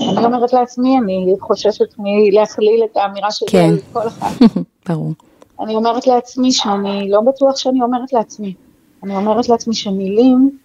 אני 0.00 0.24
אומרת 0.24 0.52
לעצמי, 0.52 0.98
אני 0.98 1.34
חוששת 1.40 1.94
מלהכליל 1.98 2.84
את 2.84 2.96
האמירה 2.96 3.30
שלי 3.30 3.48
כן. 3.48 3.68
על 3.68 3.78
כל 3.92 4.08
אחד. 4.08 4.30
ברור. 4.88 5.12
אני 5.60 5.74
אומרת 5.74 6.06
לעצמי 6.06 6.52
שאני 6.52 7.10
לא 7.10 7.20
בטוח 7.20 7.56
שאני 7.56 7.82
אומרת 7.82 8.12
לעצמי. 8.12 8.54
אני 9.02 9.16
אומרת 9.16 9.48
לעצמי 9.48 9.74
שמילים 9.74 10.58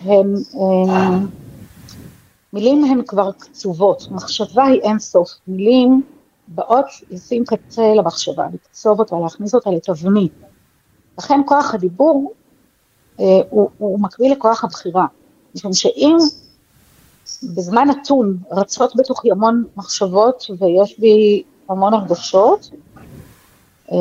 הם, 0.00 0.34
הם 0.54 1.26
מילים 2.52 2.84
הן 2.84 3.02
כבר 3.06 3.32
קצובות, 3.32 4.06
מחשבה 4.10 4.64
היא 4.64 4.80
אין 4.80 4.98
סוף. 4.98 5.28
מילים 5.48 6.02
באות 6.54 6.86
לשים 7.10 7.44
קצה 7.44 7.94
למחשבה, 7.96 8.46
לקצוב 8.54 8.98
אותה, 8.98 9.16
להכניס 9.22 9.54
אותה 9.54 9.70
לתבנית. 9.70 10.32
לכן 11.18 11.40
כוח 11.46 11.74
הדיבור 11.74 12.32
אה, 13.20 13.40
הוא, 13.50 13.70
הוא 13.78 14.00
מקביל 14.00 14.32
לכוח 14.32 14.64
הבחירה. 14.64 15.06
משום 15.54 15.72
שאם 15.72 16.16
בזמן 17.42 17.88
נתון 17.88 18.36
רצות 18.50 18.96
בתוכי 18.96 19.30
המון 19.30 19.64
מחשבות 19.76 20.44
ויש 20.58 21.00
בי 21.00 21.42
המון 21.68 21.94
הרגשות, 21.94 22.70
אה, 23.92 23.98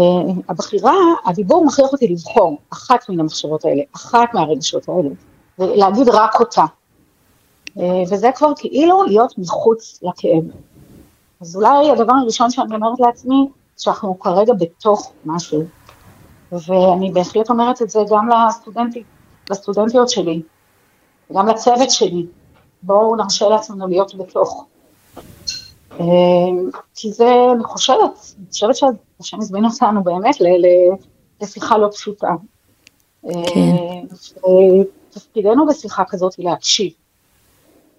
הבחירה, 0.50 0.96
הדיבור 1.26 1.66
מכריח 1.66 1.92
אותי 1.92 2.08
לבחור 2.08 2.58
אחת 2.70 3.10
מן 3.10 3.20
המחשבות 3.20 3.66
האלה, 3.66 3.82
אחת 3.96 4.34
מהרגשות 4.34 4.90
האלה, 4.90 5.10
ולהגיד 5.60 6.10
רק 6.10 6.40
אותה. 6.40 6.66
אה, 7.80 8.04
וזה 8.12 8.30
כבר 8.36 8.52
כאילו 8.58 9.04
להיות 9.04 9.38
מחוץ 9.38 10.00
לכאב. 10.04 10.44
אז 11.42 11.56
אולי 11.56 11.92
הדבר 11.92 12.14
הראשון 12.14 12.52
שאני 12.52 12.76
אומרת 12.76 13.00
לעצמי, 13.00 13.48
שאנחנו 13.78 14.20
כרגע 14.20 14.54
בתוך 14.54 15.12
משהו. 15.26 15.64
ואני 16.52 17.12
בהחלט 17.12 17.50
אומרת 17.50 17.82
את 17.82 17.90
זה 17.90 18.00
גם 18.10 18.30
לסטודנטים, 18.30 19.04
לסטודנטיות 19.50 20.10
שלי, 20.10 20.42
וגם 21.32 21.48
לצוות 21.48 21.92
שלי. 21.92 22.26
בואו 22.84 23.16
נרשה 23.16 23.50
לעצמנו 23.50 23.88
להיות 23.88 24.16
בתוך. 24.16 24.66
אה, 26.00 26.06
כי 26.96 27.12
זה, 27.12 27.30
אני 27.56 27.64
חושבת, 27.64 28.34
אני 28.38 28.46
חושבת 28.52 28.76
שהשם 28.76 29.38
הזמין 29.40 29.66
אותנו 29.66 30.04
באמת 30.04 30.36
לשיחה 31.42 31.78
לא 31.78 31.88
פשוטה. 31.92 32.30
כן. 33.22 34.06
תפקידנו 35.10 35.68
בשיחה 35.68 36.04
כזאת 36.10 36.36
היא 36.36 36.50
להקשיב. 36.50 36.92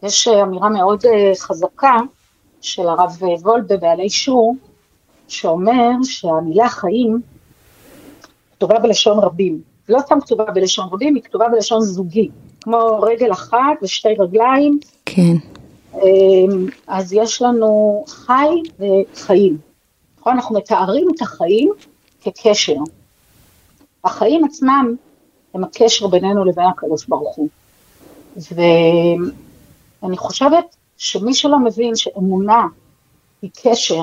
יש 0.02 0.28
אמירה 0.28 0.68
מאוד 0.68 1.04
אה, 1.06 1.32
חזקה 1.38 1.96
של 2.62 2.88
הרב 2.88 3.16
וולד 3.42 3.72
בבעלי 3.72 4.10
שור, 4.10 4.56
שאומר 5.28 5.90
שהמילה 6.02 6.68
חיים 6.68 7.20
כתובה 8.52 8.78
בלשון 8.78 9.18
רבים. 9.18 9.60
לא 9.88 9.98
סתם 10.00 10.20
כתובה 10.20 10.44
בלשון 10.44 10.88
רבים, 10.92 11.14
היא 11.14 11.22
כתובה 11.22 11.48
בלשון 11.48 11.80
זוגי, 11.80 12.28
כמו 12.60 13.00
רגל 13.00 13.32
אחת 13.32 13.76
ושתי 13.82 14.14
רגליים. 14.18 14.78
כן. 15.06 15.34
אמ, 15.94 16.66
אז 16.86 17.12
יש 17.12 17.42
לנו 17.42 18.04
חי 18.08 18.48
וחיים. 18.78 19.58
נכון? 20.20 20.32
אנחנו 20.32 20.56
מתארים 20.56 21.08
את 21.16 21.22
החיים 21.22 21.72
כקשר. 22.20 22.76
החיים 24.04 24.44
עצמם 24.44 24.94
הם 25.54 25.64
הקשר 25.64 26.06
בינינו 26.06 26.44
לבין 26.44 26.66
הקדוש 26.66 27.06
ברוך 27.06 27.36
הוא. 27.36 27.48
ואני 28.36 30.16
חושבת 30.16 30.76
שמי 31.02 31.34
שלא 31.34 31.58
מבין 31.58 31.96
שאמונה 31.96 32.66
היא 33.42 33.50
קשר, 33.62 34.02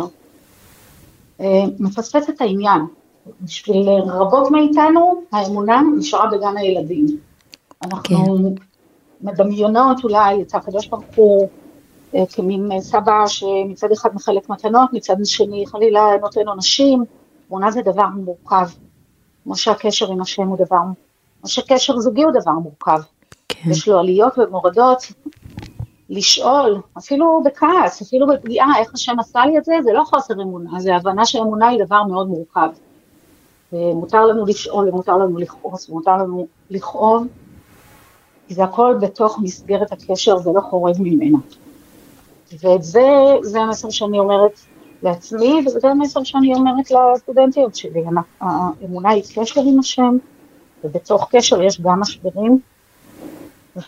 אה, 1.39 1.63
מפספס 1.79 2.29
את 2.29 2.41
העניין. 2.41 2.81
בשביל 3.41 3.89
רבות 3.89 4.51
מאיתנו, 4.51 5.23
האמונה 5.31 5.81
נשארה 5.97 6.29
בגן 6.31 6.57
הילדים. 6.57 7.05
אנחנו 7.83 8.17
כן. 8.25 8.63
מדמיינות 9.21 10.03
אולי 10.03 10.41
את 10.41 10.55
הקדוש 10.55 10.87
ברוך 10.87 11.03
הוא 11.15 11.49
אה, 12.15 12.23
כמין 12.33 12.81
סבא 12.81 13.27
שמצד 13.27 13.91
אחד 13.91 14.09
מחלק 14.13 14.49
מתנות, 14.49 14.93
מצד 14.93 15.15
שני 15.23 15.63
חלילה 15.67 16.01
נותן 16.21 16.47
עונשים, 16.47 17.03
אמונה 17.49 17.71
זה 17.71 17.81
דבר 17.81 18.07
מורכב. 18.15 18.67
כמו 19.43 19.55
שהקשר 19.55 20.11
עם 20.11 20.21
השם 20.21 20.47
הוא 20.47 20.57
דבר, 20.57 20.83
כמו 21.39 21.49
שקשר 21.49 21.99
זוגי 21.99 22.23
הוא 22.23 22.31
דבר 22.41 22.51
מורכב. 22.51 23.01
כן. 23.49 23.71
יש 23.71 23.87
לו 23.87 23.99
עליות 23.99 24.33
ומורדות, 24.37 25.11
לשאול, 26.09 26.81
אפילו 26.97 27.41
בכעס, 27.45 28.01
אפילו 28.01 28.27
בפגיעה, 28.27 28.79
איך 28.79 28.93
השם 28.93 29.19
עשה 29.19 29.45
לי 29.45 29.57
את 29.57 29.65
זה, 29.65 29.73
זה 29.83 29.93
לא 29.93 30.03
חוסר 30.03 30.33
אמונה, 30.33 30.79
זה 30.79 30.95
הבנה 30.95 31.25
שאמונה 31.25 31.67
היא 31.67 31.85
דבר 31.85 32.03
מאוד 32.03 32.27
מורכב. 32.27 32.69
מותר 33.71 34.25
לנו 34.25 34.45
לשאול, 34.45 34.89
ומותר 34.89 35.17
לנו 35.17 35.37
לכעוס, 35.37 35.89
ומותר 35.89 36.17
לנו 36.17 36.47
לכאוב, 36.69 37.27
כי 38.47 38.53
זה 38.53 38.63
הכל 38.63 38.95
בתוך 39.01 39.39
מסגרת 39.39 39.91
הקשר, 39.91 40.37
זה 40.37 40.49
לא 40.55 40.61
חורג 40.61 40.95
ממנה. 40.99 41.37
ואת 42.63 42.83
זה, 42.83 43.09
זה 43.41 43.59
המסר 43.59 43.89
שאני 43.89 44.19
אומרת 44.19 44.59
לעצמי, 45.03 45.63
וזה 45.65 45.79
גם 45.83 45.99
מסר 45.99 46.23
שאני 46.23 46.53
אומרת 46.53 46.91
לסטודנטיות 46.91 47.75
שלי, 47.75 48.03
האמונה 48.41 49.09
היא 49.09 49.23
קשר 49.35 49.61
עם 49.61 49.79
השם, 49.79 50.17
ובתוך 50.83 51.27
קשר 51.31 51.61
יש 51.61 51.81
גם 51.81 51.99
משברים, 51.99 52.59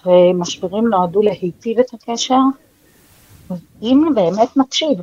ומשברים 0.06 0.88
נועדו 0.88 1.22
להיטיב 1.22 1.80
את 1.80 1.94
הקשר, 1.94 2.42
אם 3.82 4.02
באמת 4.16 4.58
נקשיב. 4.58 4.98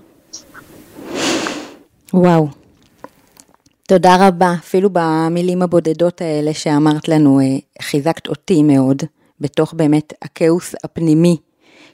וואו. 2.14 2.49
תודה 3.89 4.28
רבה, 4.28 4.55
אפילו 4.59 4.91
במילים 4.93 5.62
הבודדות 5.62 6.20
האלה 6.20 6.55
שאמרת 6.55 7.09
לנו, 7.09 7.41
אה, 7.41 7.45
חיזקת 7.82 8.28
אותי 8.28 8.62
מאוד, 8.62 9.03
בתוך 9.41 9.74
באמת 9.74 10.12
הכאוס 10.22 10.74
הפנימי, 10.84 11.36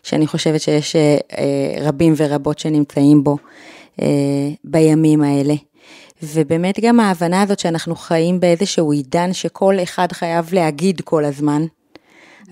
שאני 0.03 0.27
חושבת 0.27 0.61
שיש 0.61 0.97
אה, 0.97 1.17
אה, 1.39 1.89
רבים 1.89 2.15
ורבות 2.17 2.59
שנמצאים 2.59 3.25
בו 3.25 3.37
בימים 4.65 5.23
האלה. 5.23 5.55
ובאמת 6.23 6.81
גם 6.81 7.01
ההבנה 7.01 7.43
הזאת 7.43 7.59
שאנחנו 7.59 7.95
חיים 7.97 8.41
באיזשהו 8.41 8.93
עידן 8.93 9.33
שכל 9.33 9.75
אחד 9.83 10.13
חייב 10.13 10.55
להגיד 10.55 11.01
כל 11.01 11.25
הזמן, 11.25 11.63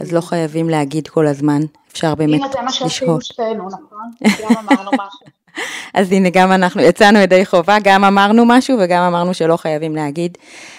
אז 0.01 0.12
לא 0.12 0.20
חייבים 0.20 0.68
להגיד 0.68 1.09
כל 1.09 1.26
הזמן, 1.26 1.61
אפשר 1.93 2.14
באמת 2.14 2.40
לשהות. 2.40 2.55
הנה 2.55 2.61
זה 2.61 2.62
מה 2.62 2.72
שעשינו 2.72 3.20
שתינו, 3.20 3.66
נכון? 3.66 4.11
גם 4.43 4.68
אמרנו 4.68 4.90
משהו. 4.93 5.26
אז 5.95 6.12
הנה, 6.12 6.30
גם 6.30 6.53
אנחנו 6.53 6.82
יצאנו 6.82 7.18
ידי 7.18 7.47
חובה, 7.47 7.76
גם 7.84 8.05
אמרנו 8.05 8.45
משהו 8.47 8.78
וגם 8.80 9.03
אמרנו 9.03 9.34
שלא 9.34 9.57
חייבים 9.57 9.97
להגיד. 9.97 10.38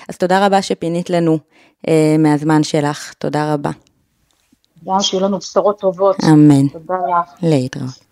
אז 0.10 0.18
תודה 0.18 0.46
רבה 0.46 0.62
שפינית 0.62 1.10
לנו 1.10 1.40
אה, 1.88 2.16
מהזמן 2.20 2.64
שלך, 2.64 3.14
תודה 3.14 3.54
רבה. 3.54 3.72
גם 4.86 5.02
שיהיו 5.02 5.24
לנו 5.24 5.38
בשורות 5.38 5.80
טובות. 5.80 6.16
אמן. 6.24 6.68
תודה 6.68 6.96
לך. 6.96 7.34
להתראות. 7.42 8.03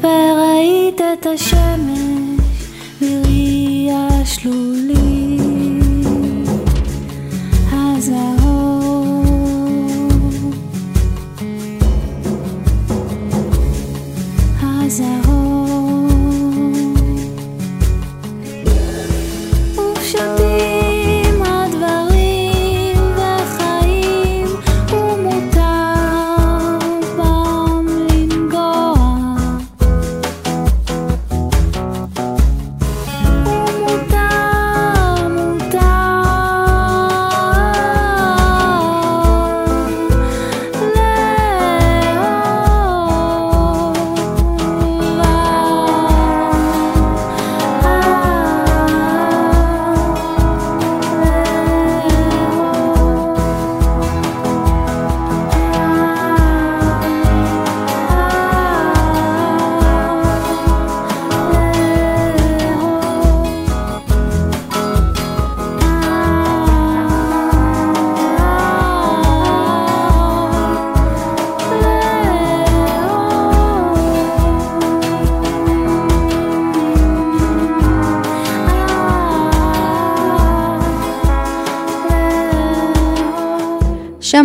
וראית 0.00 1.00
את 1.00 1.26
השמש 1.26 2.05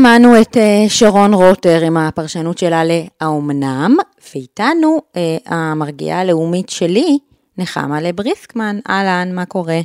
שמענו 0.01 0.41
את 0.41 0.57
אה, 0.57 0.85
שרון 0.89 1.33
רוטר 1.33 1.81
עם 1.85 1.97
הפרשנות 1.97 2.57
שלה 2.57 2.83
ל"האומנם", 2.83 3.97
ואיתנו 4.33 5.01
אה, 5.15 5.37
המרגיעה 5.45 6.19
הלאומית 6.19 6.69
שלי, 6.69 7.17
נחמה 7.57 8.01
לבריסקמן. 8.01 8.79
אהלן, 8.89 9.35
מה 9.35 9.45
קורה? 9.45 9.79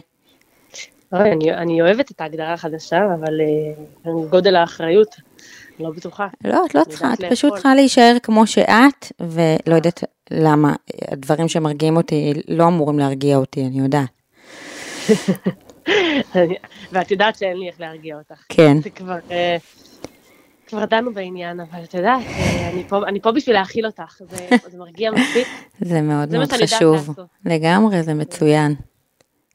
אני, 1.12 1.54
אני 1.54 1.82
אוהבת 1.82 2.10
את 2.10 2.20
ההגדרה 2.20 2.52
החדשה, 2.52 2.98
אבל 3.20 3.40
uh, 4.04 4.08
גודל 4.30 4.56
האחריות, 4.56 5.16
לא 5.80 5.90
בטוחה. 5.90 6.26
לא, 6.44 6.66
את 6.66 6.74
לא 6.74 6.82
צריכה, 6.88 7.12
את 7.12 7.24
פשוט 7.30 7.52
צריכה 7.52 7.74
להישאר 7.74 8.16
כמו 8.22 8.46
שאת, 8.46 9.12
ולא 9.20 9.74
יודעת 9.74 10.04
למה, 10.30 10.74
הדברים 11.12 11.48
שמרגיעים 11.48 11.96
אותי 11.96 12.32
לא 12.48 12.68
אמורים 12.68 12.98
להרגיע 12.98 13.36
אותי, 13.36 13.66
אני 13.66 13.78
יודעת. 13.78 14.08
ואת 16.92 17.10
יודעת 17.10 17.36
שאין 17.36 17.56
לי 17.56 17.68
איך 17.68 17.80
להרגיע 17.80 18.16
אותך. 18.16 18.42
כן. 18.48 18.76
זה 18.82 18.90
כבר... 18.90 19.18
כבר 20.66 20.84
דנו 20.84 21.14
בעניין, 21.14 21.60
אבל 21.60 21.84
את 21.84 21.94
יודעת, 21.94 22.22
אה, 22.26 22.70
אני 22.72 22.84
פה, 22.88 23.06
אני 23.06 23.20
פה 23.20 23.32
בשביל 23.32 23.56
להאכיל 23.56 23.86
אותך, 23.86 24.20
זה, 24.30 24.48
זה 24.70 24.78
מרגיע 24.78 25.10
מספיק. 25.10 25.46
זה 25.80 26.02
מאוד 26.02 26.30
זה 26.30 26.38
מאוד 26.38 26.52
חשוב. 26.52 27.14
לגמרי, 27.44 28.02
זה 28.02 28.14
מצוין. 28.14 28.74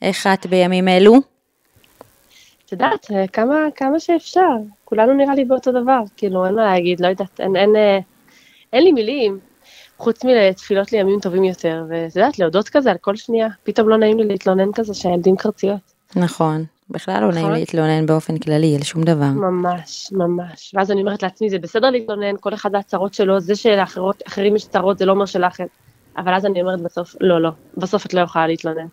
איך 0.02 0.28
את 0.28 0.46
בימים 0.46 0.88
אלו? 0.88 1.14
את 2.66 2.72
יודעת, 2.72 3.12
אה, 3.12 3.28
כמה, 3.28 3.56
כמה 3.76 4.00
שאפשר, 4.00 4.56
כולנו 4.86 5.14
נראה 5.14 5.36
לי 5.36 5.46
באותו 5.46 5.72
דבר, 5.72 6.00
כאילו, 6.18 6.46
אין 6.46 6.56
מה 6.56 6.64
להגיד, 6.64 7.00
לא 7.00 7.08
יודעת, 7.08 7.40
אין, 7.40 7.56
אין, 7.56 7.76
אה, 7.76 8.00
אין 8.74 8.84
לי 8.84 8.92
מילים, 8.92 9.40
חוץ 9.98 10.24
מלתפילות 10.24 10.92
לימים 10.92 11.20
טובים 11.20 11.44
יותר, 11.44 11.84
ואת 11.90 12.16
יודעת, 12.16 12.40
להודות 12.40 12.70
כזה 12.70 12.92
על 12.92 12.98
כל 12.98 13.16
שנייה, 13.16 13.48
פתאום 13.64 13.90
לא 13.90 13.98
נעים 13.98 14.18
לי 14.18 14.28
להתלונן 14.28 14.72
כזה 14.72 14.94
שהילדים 14.94 15.36
קרציות. 15.36 15.80
נכון. 16.16 16.66
בכלל 16.92 17.22
לא 17.22 17.32
נעים 17.32 17.46
נכון. 17.46 17.60
להתלונן 17.60 18.06
באופן 18.06 18.38
כללי 18.38 18.76
על 18.76 18.84
שום 18.84 19.04
דבר. 19.04 19.26
ממש, 19.26 20.10
ממש. 20.12 20.72
ואז 20.78 20.92
אני 20.92 21.02
אומרת 21.02 21.24
לעצמי, 21.24 21.50
זה 21.50 21.60
בסדר 21.60 21.90
להתלונן, 21.90 22.36
כל 22.40 22.54
אחד 22.54 22.70
והצרות 22.74 23.14
שלו, 23.14 23.40
זה 23.40 23.56
שלאחרים 23.56 24.56
יש 24.56 24.68
צרות, 24.68 24.98
זה 24.98 25.06
לא 25.06 25.12
אומר 25.12 25.26
שלך 25.26 25.60
אין. 25.60 25.68
אבל 26.18 26.34
אז 26.34 26.46
אני 26.46 26.62
אומרת 26.62 26.82
בסוף, 26.82 27.16
לא, 27.22 27.42
לא, 27.42 27.50
בסוף 27.78 28.06
את 28.06 28.14
לא 28.14 28.22
יכולה 28.22 28.48
להתלונן. 28.48 28.86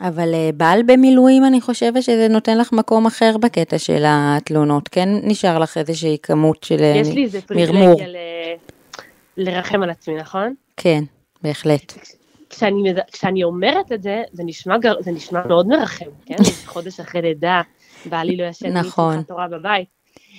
אבל 0.00 0.34
אה, 0.34 0.50
בעל 0.54 0.82
במילואים, 0.86 1.44
אני 1.44 1.60
חושבת 1.60 2.02
שזה 2.02 2.26
נותן 2.30 2.58
לך 2.58 2.72
מקום 2.72 3.06
אחר 3.06 3.36
בקטע 3.40 3.78
של 3.78 4.02
התלונות. 4.06 4.88
כן 4.88 5.08
נשאר 5.22 5.58
לך 5.58 5.78
איזושהי 5.78 6.16
כמות 6.22 6.62
של 6.64 6.80
אה, 6.80 6.92
יש 6.96 7.08
לי 7.08 7.24
איזה 7.24 7.38
מרמור. 7.50 7.96
פריבילגיה 7.96 8.08
ל- 8.08 8.56
לרחם 9.36 9.82
על 9.82 9.90
עצמי, 9.90 10.14
נכון? 10.16 10.54
כן, 10.76 11.02
בהחלט. 11.42 11.92
כשאני, 12.52 12.92
כשאני 13.12 13.44
אומרת 13.44 13.92
את 13.92 14.02
זה, 14.02 14.22
זה 14.32 14.42
נשמע, 14.46 14.78
גר- 14.78 15.00
זה 15.02 15.10
נשמע 15.12 15.40
מאוד 15.48 15.66
מרחם, 15.68 16.04
כן? 16.26 16.34
חודש 16.72 17.00
אחרי 17.00 17.22
לידה, 17.22 17.60
בעלי 18.06 18.36
לא 18.36 18.44
ישן 18.44 18.72
נכון. 18.76 19.12
משמחת 19.14 19.28
תורה 19.28 19.48
בבית. 19.48 19.88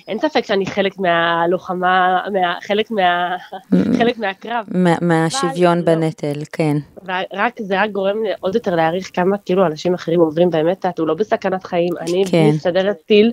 אין 0.08 0.18
ספק 0.18 0.44
שאני 0.44 0.66
חלק 0.66 0.98
מהלוחמה, 0.98 2.20
מה, 2.32 2.54
חלק, 2.66 2.90
מה, 2.90 3.36
חלק 3.98 4.18
מהקרב. 4.18 4.64
מה- 4.70 4.94
מהשוויון 5.00 5.78
לא. 5.78 5.84
בנטל, 5.84 6.42
כן. 6.52 6.76
ורק, 7.04 7.54
זה 7.60 7.82
רק 7.82 7.90
גורם 7.90 8.22
לי 8.22 8.30
עוד 8.40 8.54
יותר 8.54 8.74
להעריך 8.74 9.10
כמה 9.14 9.38
כאילו 9.38 9.66
אנשים 9.66 9.94
אחרים 9.94 10.20
עוברים 10.20 10.50
באמת, 10.50 10.86
את, 10.86 10.98
הוא 10.98 11.08
לא 11.08 11.14
בסכנת 11.14 11.64
חיים, 11.64 11.92
אני 12.00 12.24
כן. 12.30 12.50
משתדלת 12.54 12.96
טיל, 13.06 13.32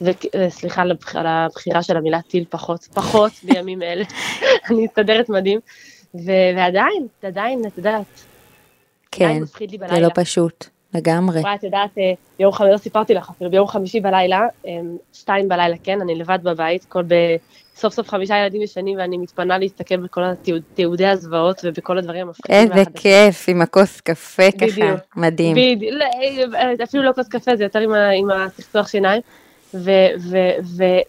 וסליחה 0.00 0.82
הבח- 0.82 1.16
על 1.16 1.26
הבחירה 1.26 1.82
של 1.82 1.96
המילה 1.96 2.20
טיל 2.22 2.44
פחות, 2.50 2.84
פחות 2.84 3.32
בימים 3.42 3.82
אלה, 3.82 4.04
אני 4.70 4.84
מסתדרת 4.84 5.28
מדהים, 5.28 5.60
ו- 6.14 6.56
ועדיין, 6.56 7.06
עדיין, 7.22 7.62
את 7.66 7.78
יודעת, 7.78 8.24
כן, 9.10 9.40
זה. 9.88 10.00
לא 10.00 10.08
פשוט, 10.14 10.66
לגמרי. 10.94 11.40
וואי, 11.40 11.54
את 11.54 11.64
יודעת, 11.64 11.98
אה, 11.98 12.12
ביום 12.38 12.52
חמישי, 12.52 12.72
לא 12.72 12.76
סיפרתי 12.76 13.14
לך 13.14 13.30
אפילו, 13.30 13.50
ביום 13.50 13.66
חמישי 13.66 14.00
בלילה, 14.00 14.40
אה, 14.66 14.72
שתיים 15.12 15.48
בלילה, 15.48 15.76
כן, 15.82 16.00
אני 16.00 16.14
לבד 16.14 16.38
בבית, 16.42 16.84
כל 16.84 17.02
ב... 17.02 17.14
סוף 17.76 17.94
סוף 17.94 18.08
חמישה 18.08 18.36
ילדים 18.36 18.62
ישנים 18.62 18.98
ואני 18.98 19.18
מתפנה 19.18 19.58
להסתכל 19.58 19.96
בכל 19.96 20.22
התיעודי 20.24 21.06
הזוועות 21.06 21.60
ובכל 21.64 21.98
הדברים 21.98 22.26
המפחידים. 22.26 22.72
איזה. 22.72 22.90
כיף, 22.94 23.44
עם 23.48 23.62
הכוס 23.62 24.00
קפה 24.00 24.50
ככה. 24.60 24.94
מדהים. 25.16 25.56
בדיוק, 25.56 25.92
לא, 25.92 26.04
אה, 26.54 26.84
אפילו 26.84 27.02
לא 27.02 27.12
כוס 27.12 27.28
קפה, 27.28 27.56
זה 27.56 27.64
יותר 27.64 27.78
עם 28.18 28.30
הסכסוך 28.30 28.88
שיניים. 28.88 29.22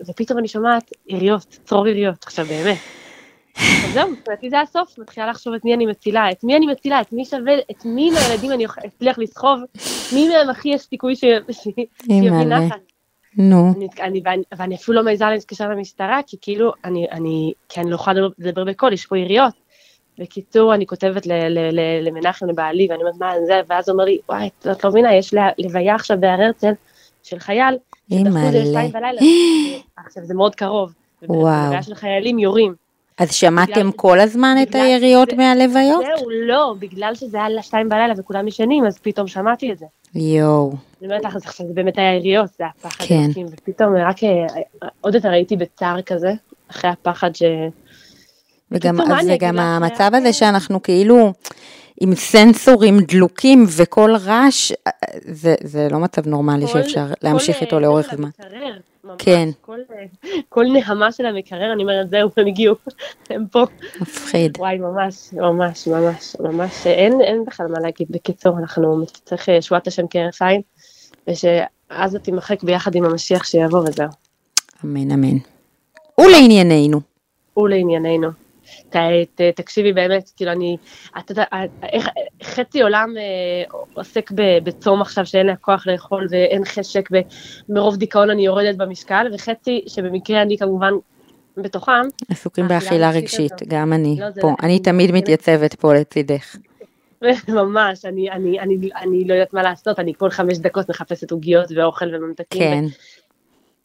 ופתאום 0.07 0.39
אני 0.39 0.47
שומעת 0.47 0.91
יריות, 1.07 1.57
צרור 1.65 1.87
יריות, 1.87 2.23
עכשיו 2.23 2.45
באמת. 2.45 2.77
אז 3.57 3.93
זהו, 3.93 4.09
מבחינתי 4.09 4.49
זה 4.49 4.61
הסוף, 4.61 4.99
מתחילה 4.99 5.27
לחשוב 5.27 5.53
את 5.53 5.65
מי 5.65 5.73
אני 5.73 5.85
מצילה, 5.85 6.31
את 6.31 6.43
מי 6.43 6.55
אני 6.57 6.67
מצילה, 6.67 7.01
את 7.01 7.13
מי 7.13 7.25
שווה, 7.25 7.53
את 7.71 7.85
מי 7.85 8.11
מהילדים 8.11 8.51
אני 8.51 8.65
אצליח 8.85 9.19
לסחוב, 9.19 9.59
מי 10.13 10.29
מהם 10.29 10.49
הכי 10.49 10.69
יש 10.69 10.81
סיכוי 10.81 11.15
שיביא. 11.15 11.85
נחת. 12.45 12.79
נו, 13.37 13.73
אני, 13.77 13.87
אני, 14.01 14.43
ואני, 14.57 14.75
אפילו 14.75 14.97
לא 14.97 15.03
מעיזה 15.03 15.25
להתקשר 15.25 15.69
למשטרה, 15.69 16.19
כי 16.27 16.37
כאילו, 16.41 16.73
אני, 16.85 17.07
אני, 17.11 17.53
כי 17.69 17.81
אני 17.81 17.89
לא 17.89 17.95
יכולה 17.95 18.21
לדבר- 18.39 18.63
בקול, 18.63 18.93
יש 18.93 19.05
פה 19.05 19.17
יריות. 19.17 19.53
בקיצור, 20.19 20.73
אני 20.73 20.85
כותבת 20.85 21.27
למנחם, 22.01 22.45
לבעלי, 22.49 22.87
ואני 22.89 22.99
אומרת, 23.01 23.15
מה 23.19 23.33
זה, 23.45 23.61
ואז 23.67 23.89
הוא 23.89 23.93
אומר 23.93 24.05
לי, 24.05 24.17
וואי, 24.29 24.49
את 24.71 24.83
לא 24.83 24.89
מבינה, 24.89 25.15
יש 25.15 25.33
לוויה 25.57 25.95
עכשיו 25.95 26.17
בהר 26.19 26.41
הרצל 26.41 26.71
של 27.23 27.39
חייל, 27.39 27.77
שדחו 28.11 28.27
את 28.47 28.51
זה. 28.51 28.59
לשתיים 28.59 28.91
בלילה, 28.91 29.21
עכשיו 30.05 30.25
זה 30.25 30.33
מאוד 30.33 30.55
קרוב. 30.55 30.93
וואו. 31.29 31.41
ובלוויה 31.41 31.83
של 31.83 31.95
חיילים 31.95 32.39
יורים. 32.39 32.84
אז 33.17 33.31
שמעתם 33.31 33.91
כל 33.91 34.19
הזמן 34.19 34.55
את 34.61 34.75
היריות 34.75 35.33
מהלוויות? 35.33 36.03
זהו, 36.17 36.29
לא, 36.29 36.75
בגלל 36.79 37.15
שזה 37.15 37.37
היה 37.37 37.49
לשתיים 37.49 37.89
בלילה 37.89 38.13
וכולם 38.17 38.47
ישנים, 38.47 38.85
אז 38.85 38.97
פתאום 39.01 39.27
שמעתי 39.27 39.71
את 39.71 39.77
זה. 39.77 39.85
יואו, 40.15 40.71
אני 41.01 41.07
אומרת 41.07 41.23
לך, 41.25 41.37
זה 41.57 41.73
באמת 41.73 41.97
היה 41.97 42.15
יריות, 42.15 42.49
זה 42.57 42.63
היה 42.63 42.71
פחד 42.81 43.05
כן. 43.07 43.29
ופתאום 43.51 43.95
רק 43.95 44.23
אה, 44.23 44.45
עוד 45.01 45.15
יותר 45.15 45.29
הייתי 45.31 45.55
בצער 45.55 46.01
כזה, 46.01 46.33
אחרי 46.71 46.89
הפחד 46.89 47.35
ש... 47.35 47.43
וגם, 48.71 49.01
אז 49.01 49.27
וגם 49.35 49.55
לך? 49.55 49.61
המצב 49.61 50.11
הזה 50.13 50.33
שאנחנו 50.33 50.83
כאילו 50.83 51.33
עם 52.01 52.15
סנסורים 52.15 52.99
דלוקים 52.99 53.65
וכל 53.77 54.15
רעש, 54.25 54.71
זה, 55.25 55.55
זה 55.63 55.87
לא 55.91 55.99
מצב 55.99 56.27
נורמלי 56.27 56.67
כל- 56.67 56.73
שאפשר 56.73 57.05
להמשיך 57.21 57.61
איתו 57.61 57.75
אה, 57.75 57.81
לאורך 57.81 58.09
זה 58.11 58.17
זמן. 58.17 58.29
למקרר, 58.39 58.77
ממש, 59.05 59.17
כן. 59.19 59.49
כל, 59.61 59.79
כל 60.49 60.65
נהמה 60.73 61.11
של 61.11 61.25
המקרר, 61.25 61.73
אני 61.73 61.83
אומרת, 61.83 62.09
זהו, 62.09 62.29
הם 62.37 62.47
הגיעו, 62.47 62.75
הם 63.29 63.45
פה. 63.51 63.63
מפחיד. 64.01 64.57
וואי, 64.57 64.77
ממש, 64.77 65.33
ממש, 65.33 65.87
ממש, 65.87 66.35
ממש, 66.39 66.87
אין, 66.87 67.21
אין 67.21 67.45
בכלל 67.45 67.67
מה 67.67 67.79
להגיד. 67.79 68.07
בקיצור, 68.09 68.59
אנחנו 68.59 69.05
צריך 69.25 69.49
אה, 69.49 69.61
שבועת 69.61 69.87
השם 69.87 70.05
כהרף 70.09 70.41
עין, 70.41 70.61
ושעזה 71.27 72.19
תימחק 72.19 72.63
ביחד 72.63 72.95
עם 72.95 73.05
המשיח 73.05 73.43
שיבוא 73.43 73.79
וזהו. 73.79 74.09
אמן 74.85 75.11
אמן. 75.11 75.37
ולענייננו. 76.19 77.01
ולענייננו. 77.57 78.44
ת, 78.89 78.95
ת, 79.35 79.41
תקשיבי 79.41 79.93
באמת, 79.93 80.31
כאילו 80.37 80.51
אני, 80.51 80.77
את 81.19 81.29
יודעת, 81.29 81.47
איך- 81.93 82.09
חצי 82.43 82.81
עולם 82.81 83.13
אה, 83.17 83.23
עוסק 83.93 84.31
בצום 84.63 85.01
עכשיו 85.01 85.25
שאין 85.25 85.45
לה 85.47 85.55
כוח 85.55 85.87
לאכול 85.87 86.27
ואין 86.29 86.65
חשק 86.65 87.09
ומרוב 87.69 87.95
דיכאון 87.95 88.29
אני 88.29 88.45
יורדת 88.45 88.75
במשקל, 88.77 89.27
וחצי 89.33 89.81
שבמקרה 89.87 90.41
אני 90.41 90.57
כמובן 90.57 90.93
בתוכם, 91.57 91.91
עסוקים 92.29 92.67
באכילה 92.67 93.09
רגשית, 93.11 93.51
הזו. 93.53 93.65
גם 93.69 93.93
אני 93.93 94.17
לא, 94.19 94.25
פה. 94.41 94.47
לא- 94.47 94.55
אני 94.63 94.79
תמיד 94.79 95.09
זה- 95.09 95.15
מתייצבת 95.17 95.73
פה 95.75 95.93
לצידך. 95.93 96.55
ממש, 97.47 98.05
אני, 98.05 98.31
אני, 98.31 98.59
אני, 98.59 98.89
אני 99.01 99.27
לא 99.27 99.33
יודעת 99.33 99.53
מה 99.53 99.63
לעשות, 99.63 99.99
אני 99.99 100.13
כל 100.17 100.29
חמש 100.29 100.57
דקות 100.57 100.89
מחפשת 100.89 101.31
עוגיות 101.31 101.65
ואוכל 101.75 102.15
וממתקים. 102.15 102.61
כן, 102.61 102.83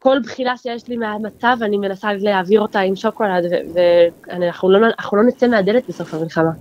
כל 0.03 0.19
בחילה 0.23 0.57
שיש 0.57 0.87
לי 0.87 0.97
מהמצב, 0.97 1.57
אני 1.61 1.77
מנסה 1.77 2.13
להעביר 2.13 2.61
אותה 2.61 2.79
עם 2.79 2.95
שוקולד, 2.95 3.43
ואנחנו 3.73 4.71
לא, 4.71 4.79
לא 5.13 5.23
נצא 5.27 5.47
מהדלת 5.47 5.87
בסוף 5.89 6.13
המלחמה. 6.13 6.51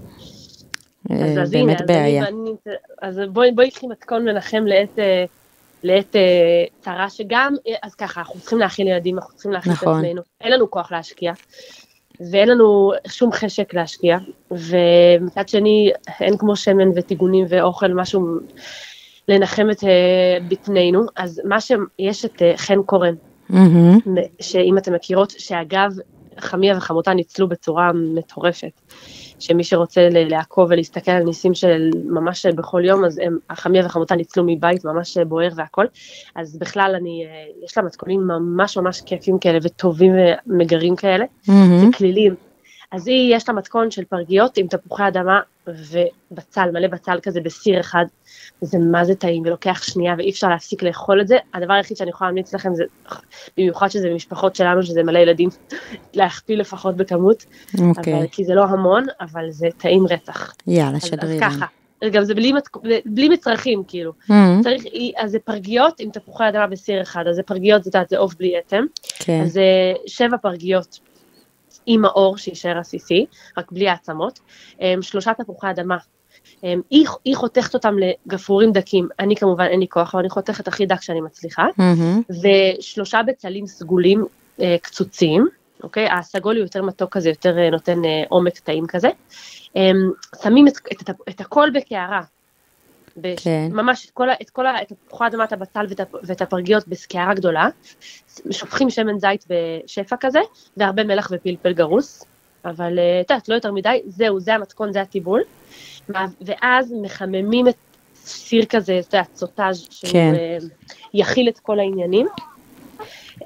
אה, 1.10 1.42
אז, 1.42 1.50
באמת 1.50 1.80
בעיה. 1.86 2.24
אז 3.02 3.20
בואי, 3.32 3.70
קחי 3.70 3.86
מתכון 3.86 4.24
מנחם 4.24 4.64
לעת, 4.66 4.98
אה, 4.98 5.24
לעת 5.82 6.16
אה, 6.16 6.64
צרה, 6.80 7.10
שגם, 7.10 7.54
אז 7.82 7.94
ככה, 7.94 8.20
אנחנו 8.20 8.40
צריכים 8.40 8.58
להכין 8.58 8.86
ילדים, 8.86 9.18
אנחנו 9.18 9.34
צריכים 9.34 9.52
להכין 9.52 9.72
נכון. 9.72 9.92
את 9.92 10.04
עצמנו, 10.04 10.22
אין 10.40 10.52
לנו 10.52 10.70
כוח 10.70 10.92
להשקיע, 10.92 11.32
ואין 12.30 12.48
לנו 12.48 12.92
שום 13.08 13.32
חשק 13.32 13.74
להשקיע, 13.74 14.18
ומצד 14.50 15.48
שני, 15.48 15.90
אין 16.20 16.36
כמו 16.38 16.56
שמן 16.56 16.88
וטיגונים 16.94 17.46
ואוכל, 17.48 17.92
משהו 17.92 18.38
לנחם 19.28 19.70
את 19.70 19.84
בטנינו, 20.48 21.02
אז 21.16 21.42
מה 21.44 21.60
שיש 21.60 22.24
את 22.24 22.42
חן 22.56 22.82
קורן, 22.82 23.14
מהמם. 23.50 23.98
שאם 24.40 24.78
אתם 24.78 24.92
מכירות, 24.94 25.34
שאגב, 25.38 25.92
חמיה 26.38 26.76
וחמותה 26.76 27.14
ניצלו 27.14 27.48
בצורה 27.48 27.90
מטורפת. 27.94 28.80
שמי 29.38 29.64
שרוצה 29.64 30.08
ל- 30.08 30.28
לעקוב 30.30 30.68
ולהסתכל 30.70 31.10
על 31.10 31.22
ניסים 31.22 31.54
של 31.54 31.90
ממש 32.04 32.46
בכל 32.46 32.82
יום, 32.84 33.04
אז 33.04 33.20
הם, 33.22 33.38
החמיה 33.50 33.86
וחמותה 33.86 34.14
ניצלו 34.14 34.44
מבית 34.46 34.84
ממש 34.84 35.16
בוער 35.18 35.48
והכל. 35.54 35.86
אז 36.36 36.58
בכלל, 36.58 36.94
אני, 37.00 37.24
אה, 37.26 37.64
יש 37.64 37.78
לה 37.78 37.82
מתכונים 37.84 38.20
ממש 38.26 38.76
ממש 38.76 39.00
כיפים 39.00 39.38
כאלה 39.38 39.58
וטובים 39.62 40.12
ומגרים 40.46 40.96
כאלה, 40.96 41.24
מהמם. 41.48 41.88
וכלילים. 41.88 42.34
אז 42.92 43.06
היא, 43.08 43.36
יש 43.36 43.48
לה 43.48 43.54
מתכון 43.54 43.90
של 43.90 44.04
פרגיות 44.04 44.56
עם 44.58 44.66
תפוחי 44.66 45.08
אדמה 45.08 45.40
ובצל, 45.66 46.70
מלא 46.72 46.88
בצל 46.88 47.18
כזה 47.22 47.40
בסיר 47.40 47.80
אחד. 47.80 48.04
זה 48.60 48.78
מה 48.78 49.04
זה 49.04 49.14
טעים, 49.14 49.42
ולוקח 49.46 49.82
שנייה, 49.82 50.14
ואי 50.18 50.30
אפשר 50.30 50.48
להפסיק 50.48 50.82
לאכול 50.82 51.20
את 51.20 51.28
זה. 51.28 51.36
הדבר 51.54 51.72
היחיד 51.72 51.96
שאני 51.96 52.10
יכולה 52.10 52.30
להמליץ 52.30 52.54
לכם 52.54 52.74
זה, 52.74 52.84
במיוחד 53.56 53.88
שזה 53.88 54.10
משפחות 54.14 54.56
שלנו, 54.56 54.82
שזה 54.82 55.02
מלא 55.02 55.18
ילדים, 55.18 55.48
להכפיל 56.14 56.60
לפחות 56.60 56.96
בכמות. 56.96 57.44
אוקיי, 57.88 58.14
אבל, 58.18 58.26
כי 58.26 58.44
זה 58.44 58.54
לא 58.54 58.64
המון, 58.64 59.06
אבל 59.20 59.50
זה 59.50 59.68
טעים 59.78 60.06
רצח. 60.06 60.54
יאללה, 60.66 60.88
אז, 60.96 60.96
אז 60.96 61.08
שדרי 61.08 61.38
לנו. 61.38 61.50
ככה. 61.50 61.66
גם 62.12 62.24
זה 62.24 62.34
בלי, 62.34 62.52
מתק- 62.52 62.76
בלי 63.06 63.28
מצרכים, 63.28 63.82
כאילו. 63.88 64.12
מהמם. 64.28 64.62
צריך, 64.62 64.84
אז 65.16 65.30
זה 65.30 65.38
פרגיות 65.38 66.00
עם 66.00 66.10
תפוחי 66.10 66.48
אדמה 66.48 66.66
בסיר 66.66 67.02
אחד, 67.02 67.24
אז 67.28 67.36
זה 67.36 67.42
פרגיות, 67.42 67.84
זה, 67.84 67.90
זה 68.10 68.18
עוף 68.18 68.34
בלי 68.34 68.58
אטם. 68.58 68.84
כן, 69.18 69.40
אז 69.44 69.52
זה 69.52 69.62
שבע 70.06 70.36
פרגיות 70.36 70.98
עם 71.92 72.04
האור 72.04 72.38
שיישאר 72.38 72.78
עסיסי, 72.78 73.26
רק 73.58 73.72
בלי 73.72 73.88
העצמות, 73.88 74.40
אמ, 74.80 75.02
שלושה 75.02 75.34
תפוחי 75.34 75.70
אדמה. 75.70 75.96
אמ, 76.64 76.80
היא, 76.90 77.06
היא 77.24 77.36
חותכת 77.36 77.74
אותם 77.74 77.96
לגפרורים 77.98 78.72
דקים, 78.72 79.08
אני 79.18 79.36
כמובן 79.36 79.64
אין 79.64 79.80
לי 79.80 79.88
כוח, 79.88 80.14
אבל 80.14 80.20
אני 80.22 80.30
חותכת 80.30 80.68
הכי 80.68 80.86
דק 80.86 81.02
שאני 81.02 81.20
מצליחה, 81.20 81.66
מהמם. 81.78 82.22
ושלושה 82.30 83.22
בצלים 83.22 83.66
סגולים 83.66 84.24
אה, 84.60 84.76
קצוצים, 84.82 85.46
אוקיי? 85.82 86.08
הסגול 86.10 86.56
הוא 86.56 86.62
יותר 86.62 86.82
מתוק 86.82 87.12
כזה, 87.12 87.28
יותר 87.28 87.58
אה, 87.58 87.70
נותן 87.70 88.04
אה, 88.04 88.22
עומק 88.28 88.58
טעים 88.58 88.86
כזה. 88.86 89.08
אה, 89.76 89.90
שמים 90.42 90.68
את, 90.68 90.74
את, 90.92 91.10
את 91.28 91.40
הכל 91.40 91.68
בקערה. 91.74 92.20
בש, 93.16 93.44
כן. 93.44 93.68
ממש 93.72 94.06
את 94.06 94.10
כל, 94.10 94.30
ה- 94.30 94.34
את 94.42 94.50
כל 94.50 94.66
ה- 94.66 94.82
את 94.82 94.92
תפוחי 95.06 95.26
אדמה, 95.26 95.44
את 95.44 95.52
הבצל 95.52 95.86
ואת, 95.88 96.00
ואת 96.22 96.42
הפרגיות 96.42 96.88
בקערה 96.88 97.34
גדולה. 97.34 97.68
שופכים 98.50 98.90
שמן 98.90 99.18
זית 99.18 99.44
בשפע 99.50 100.16
כזה, 100.20 100.40
והרבה 100.76 101.04
מלח 101.04 101.28
ופלפל 101.32 101.72
גרוס. 101.72 102.24
אבל 102.64 102.98
אה, 102.98 103.20
את 103.20 103.30
יודעת, 103.30 103.48
לא 103.48 103.54
יותר 103.54 103.72
מדי, 103.72 104.00
זהו, 104.06 104.40
זה 104.40 104.54
המתכון, 104.54 104.92
זה 104.92 105.00
הטיבול. 105.00 105.42
ואז 106.40 106.94
מחממים 107.02 107.68
את 107.68 107.74
סיר 108.14 108.64
כזה, 108.64 108.98
את 108.98 109.14
יודעת, 109.14 109.36
סוטאז' 109.36 109.86
שהוא 109.90 110.12
כן. 110.12 110.34
אה, 110.34 110.56
יכיל 111.14 111.48
את 111.48 111.58
כל 111.58 111.78
העניינים. 111.78 112.26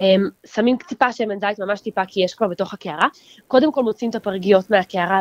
אמ, 0.00 0.28
שמים 0.46 0.76
טיפה 0.88 1.12
שמן 1.12 1.40
זית, 1.40 1.58
ממש 1.58 1.80
טיפה, 1.80 2.04
כי 2.08 2.24
יש 2.24 2.34
כבר 2.34 2.48
בתוך 2.48 2.74
הקערה. 2.74 3.08
קודם 3.48 3.72
כל 3.72 3.82
מוציאים 3.82 4.10
את 4.10 4.14
הפרגיות 4.14 4.70
מהקערה 4.70 5.20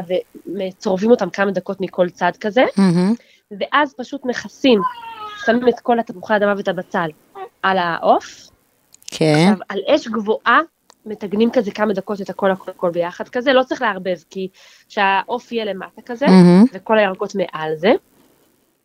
וצורבים 0.55 1.11
אותם 1.11 1.29
כמה 1.29 1.51
דקות 1.51 1.81
מכל 1.81 2.09
צד 2.09 2.31
כזה, 2.39 2.63
מהמם. 2.77 3.13
ואז 3.59 3.93
פשוט 3.97 4.25
מכסים, 4.25 4.81
שמים 5.45 5.67
את 5.67 5.79
כל 5.79 5.99
התפוחי 5.99 6.33
האדמה 6.33 6.53
ואת 6.57 6.67
הבצל 6.67 7.09
על 7.63 7.77
העוף. 7.77 8.49
כן, 9.11 9.33
עכשיו, 9.35 9.57
על 9.69 9.79
אש 9.87 10.07
גבוהה, 10.07 10.59
מטגנים 11.05 11.51
כזה 11.51 11.71
כמה 11.71 11.93
דקות 11.93 12.21
את 12.21 12.29
הכל 12.29 12.51
הכל 12.51 12.71
הכל 12.71 12.91
ביחד 12.91 13.29
כזה, 13.29 13.53
לא 13.53 13.63
צריך 13.63 13.81
לערבב, 13.81 14.17
כי 14.29 14.47
שהעוף 14.89 15.51
יהיה 15.51 15.65
למטה 15.65 16.01
כזה, 16.01 16.25
מהמם. 16.27 16.65
וכל 16.73 16.99
הירקות 16.99 17.35
מעל 17.35 17.75
זה, 17.75 17.91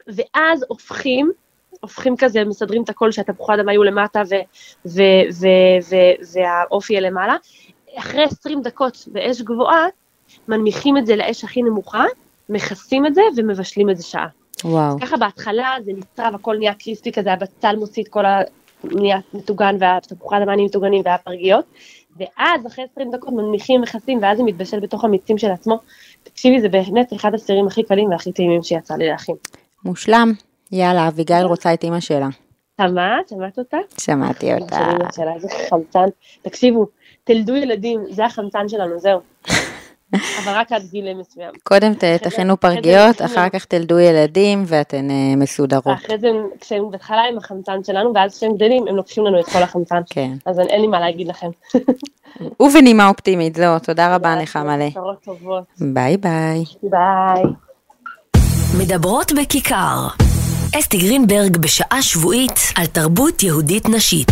ואז 0.07 0.65
הופכים, 0.69 1.33
הופכים 1.81 2.17
כזה, 2.17 2.45
מסדרים 2.45 2.83
את 2.83 2.89
הכל 2.89 3.13
שהתפוחי 3.13 3.53
האדמה 3.53 3.73
יהיו 3.73 3.85
למטה 3.85 4.23
והעוף 6.35 6.91
יהיה 6.91 7.01
למעלה. 7.01 7.37
אחרי 7.99 8.25
20 8.25 8.63
דקות 8.63 9.09
באש 9.13 9.43
גבוהה, 9.43 9.87
מנמיכים 10.49 10.97
את 10.97 11.07
זה 11.07 11.17
לאש 11.17 11.45
הכי 11.45 11.63
נמוכה, 11.63 12.05
מכסים 12.49 13.07
את 13.07 13.15
זה 13.15 13.23
ומבשלים 13.37 13.91
את 13.91 13.97
זה 13.97 14.03
שעה. 14.03 14.27
וואו. 14.65 15.01
ככה 15.01 15.17
בהתחלה 15.17 15.75
זה 15.85 15.93
נצרב, 15.97 16.35
הכל 16.35 16.57
נהיה 16.59 16.75
קריספי 16.75 17.13
כזה, 17.13 17.33
הבצל 17.33 17.77
מוציא 17.77 18.03
את 18.03 18.09
כל 18.09 18.27
ה... 18.27 18.41
נהיה 18.85 19.19
מטוגן, 19.35 19.77
והתפוחי 19.81 20.37
נהיים 20.47 20.65
מטוגנים 20.65 21.03
והפרגיות, 21.05 21.65
ואז 22.19 22.67
אחרי 22.67 22.85
20 22.93 23.11
דקות 23.11 23.33
מנמיכים 23.33 23.81
מכסים, 23.81 24.19
ואז 24.23 24.39
זה 24.39 24.45
מתבשל 24.45 24.81
בתוך 24.81 25.05
המיצים 25.05 25.39
של 25.39 25.51
עצמו. 25.51 25.79
תקשיבי, 26.23 26.61
זה 26.61 26.69
באמת 26.69 27.13
אחד 27.13 27.35
הסירים 27.35 27.67
הכי 27.67 27.83
קלים 27.83 28.11
והכי 28.11 28.33
טעימים 28.33 28.63
שיצא 28.63 28.95
לי 28.95 29.09
להכין. 29.09 29.35
מושלם. 29.85 30.33
יאללה, 30.73 31.09
אביגיל 31.09 31.43
רוצה 31.43 31.75
את 31.75 31.85
אימא 31.85 32.01
שלה. 32.01 32.29
שמעת? 32.81 33.29
שמעת 33.29 33.59
אותה? 33.59 33.77
שמעתי 34.01 34.55
אותה. 34.55 34.77
אמא 34.77 35.13
שלה, 35.13 35.35
איזה 35.35 35.49
חמצן. 35.71 36.07
תקשיבו, 36.43 36.87
תלדו 37.25 37.57
ילדים, 37.57 38.01
זה 38.11 38.25
החמצן 38.25 38.69
שלנו, 38.69 38.99
זהו. 38.99 39.21
אבל 40.15 40.53
רק 40.53 40.73
עד 40.73 40.83
גיל 40.91 41.15
מסוים. 41.15 41.51
קודם 41.63 41.93
תכינו 42.23 42.61
פרגיות, 42.61 43.23
אחר. 43.23 43.49
כך 43.49 43.65
תלדו 43.65 43.99
ילדים 43.99 44.65
ואתן 44.67 45.11
אה, 45.11 45.37
מסודרות. 45.37 45.97
אחרי 46.05 46.19
זה, 46.19 46.29
כשהם 46.61 46.91
בהתחלה 46.91 47.23
עם 47.33 47.39
החמצן 47.39 47.85
שלנו, 47.85 48.13
ואז 48.15 48.37
כשהם 48.37 48.55
גדלים, 48.55 48.89
הם 48.89 48.97
לוקחים 48.97 49.25
לנו 49.25 49.41
את 49.41 49.47
כל 49.47 49.63
החמצן. 49.63 50.01
כן. 50.11 50.33
אז 50.47 50.59
אין 50.59 50.81
לי 50.81 50.87
מה 50.87 51.01
להגיד 51.01 51.29
לכם. 51.29 51.51
ובנימה 52.63 53.09
אופטימית 53.09 53.57
זו, 53.57 53.79
תודה 53.79 54.15
רבה 54.15 54.35
נחמה 54.35 54.77
טובות. 55.25 55.65
ביי 55.81 56.17
ביי. 56.17 56.65
ביי. 56.83 57.43
מדברות 58.79 59.33
בכיכר. 59.33 60.09
אסתי 60.79 60.99
גרינברג 60.99 61.57
בשעה 61.57 62.03
שבועית 62.03 62.61
על 62.77 62.87
תרבות 62.87 63.43
יהודית 63.43 63.89
נשית. 63.89 64.29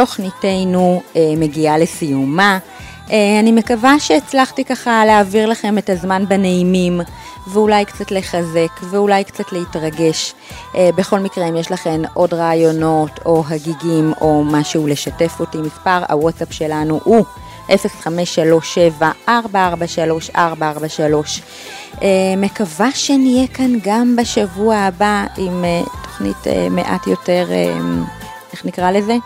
תוכניתנו 0.00 1.02
אה, 1.16 1.32
מגיעה 1.36 1.78
לסיומה. 1.78 2.58
אה, 3.10 3.40
אני 3.40 3.52
מקווה 3.52 4.00
שהצלחתי 4.00 4.64
ככה 4.64 5.04
להעביר 5.04 5.46
לכם 5.46 5.78
את 5.78 5.90
הזמן 5.90 6.24
בנעימים, 6.28 7.00
ואולי 7.46 7.84
קצת 7.84 8.10
לחזק, 8.10 8.82
ואולי 8.90 9.24
קצת 9.24 9.52
להתרגש. 9.52 10.34
אה, 10.74 10.90
בכל 10.96 11.20
מקרה, 11.20 11.48
אם 11.48 11.56
יש 11.56 11.72
לכם 11.72 12.02
עוד 12.14 12.34
רעיונות, 12.34 13.10
או 13.24 13.44
הגיגים, 13.50 14.12
או 14.20 14.44
משהו 14.44 14.86
לשתף 14.86 15.40
אותי, 15.40 15.58
מספר 15.58 16.02
הוואטסאפ 16.08 16.52
שלנו 16.52 17.00
הוא 17.04 17.24
0537-443-443. 17.68 17.70
אה, 22.02 22.08
מקווה 22.36 22.90
שנהיה 22.94 23.46
כאן 23.46 23.72
גם 23.84 24.16
בשבוע 24.16 24.76
הבא 24.76 25.24
עם 25.36 25.64
אה, 25.64 25.82
תוכנית 26.02 26.46
אה, 26.46 26.68
מעט 26.70 27.06
יותר, 27.06 27.48
איך 28.52 28.66
נקרא 28.66 28.90
לזה? 28.90 29.16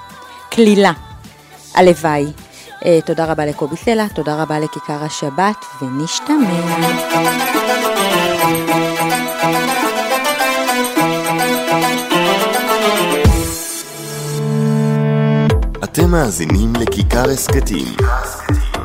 קלילה. 0.55 0.93
הלוואי. 1.75 2.27
אה, 2.85 2.99
תודה 3.07 3.25
רבה 3.25 3.47
לקובי 3.47 3.77
סלע, 3.77 4.09
תודה 4.09 4.43
רבה 4.43 4.59
לכיכר 4.59 5.05
השבת, 5.05 5.65
ונשתמע. 5.83 6.51
אתם 15.85 16.11
מאזינים 16.11 16.73
לכיכר 16.81 17.31
הסכתים, 17.31 17.87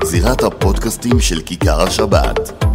זירת 0.03 0.43
הפודקאסטים 0.43 1.19
של 1.19 1.41
כיכר 1.41 1.81
השבת. 1.81 2.65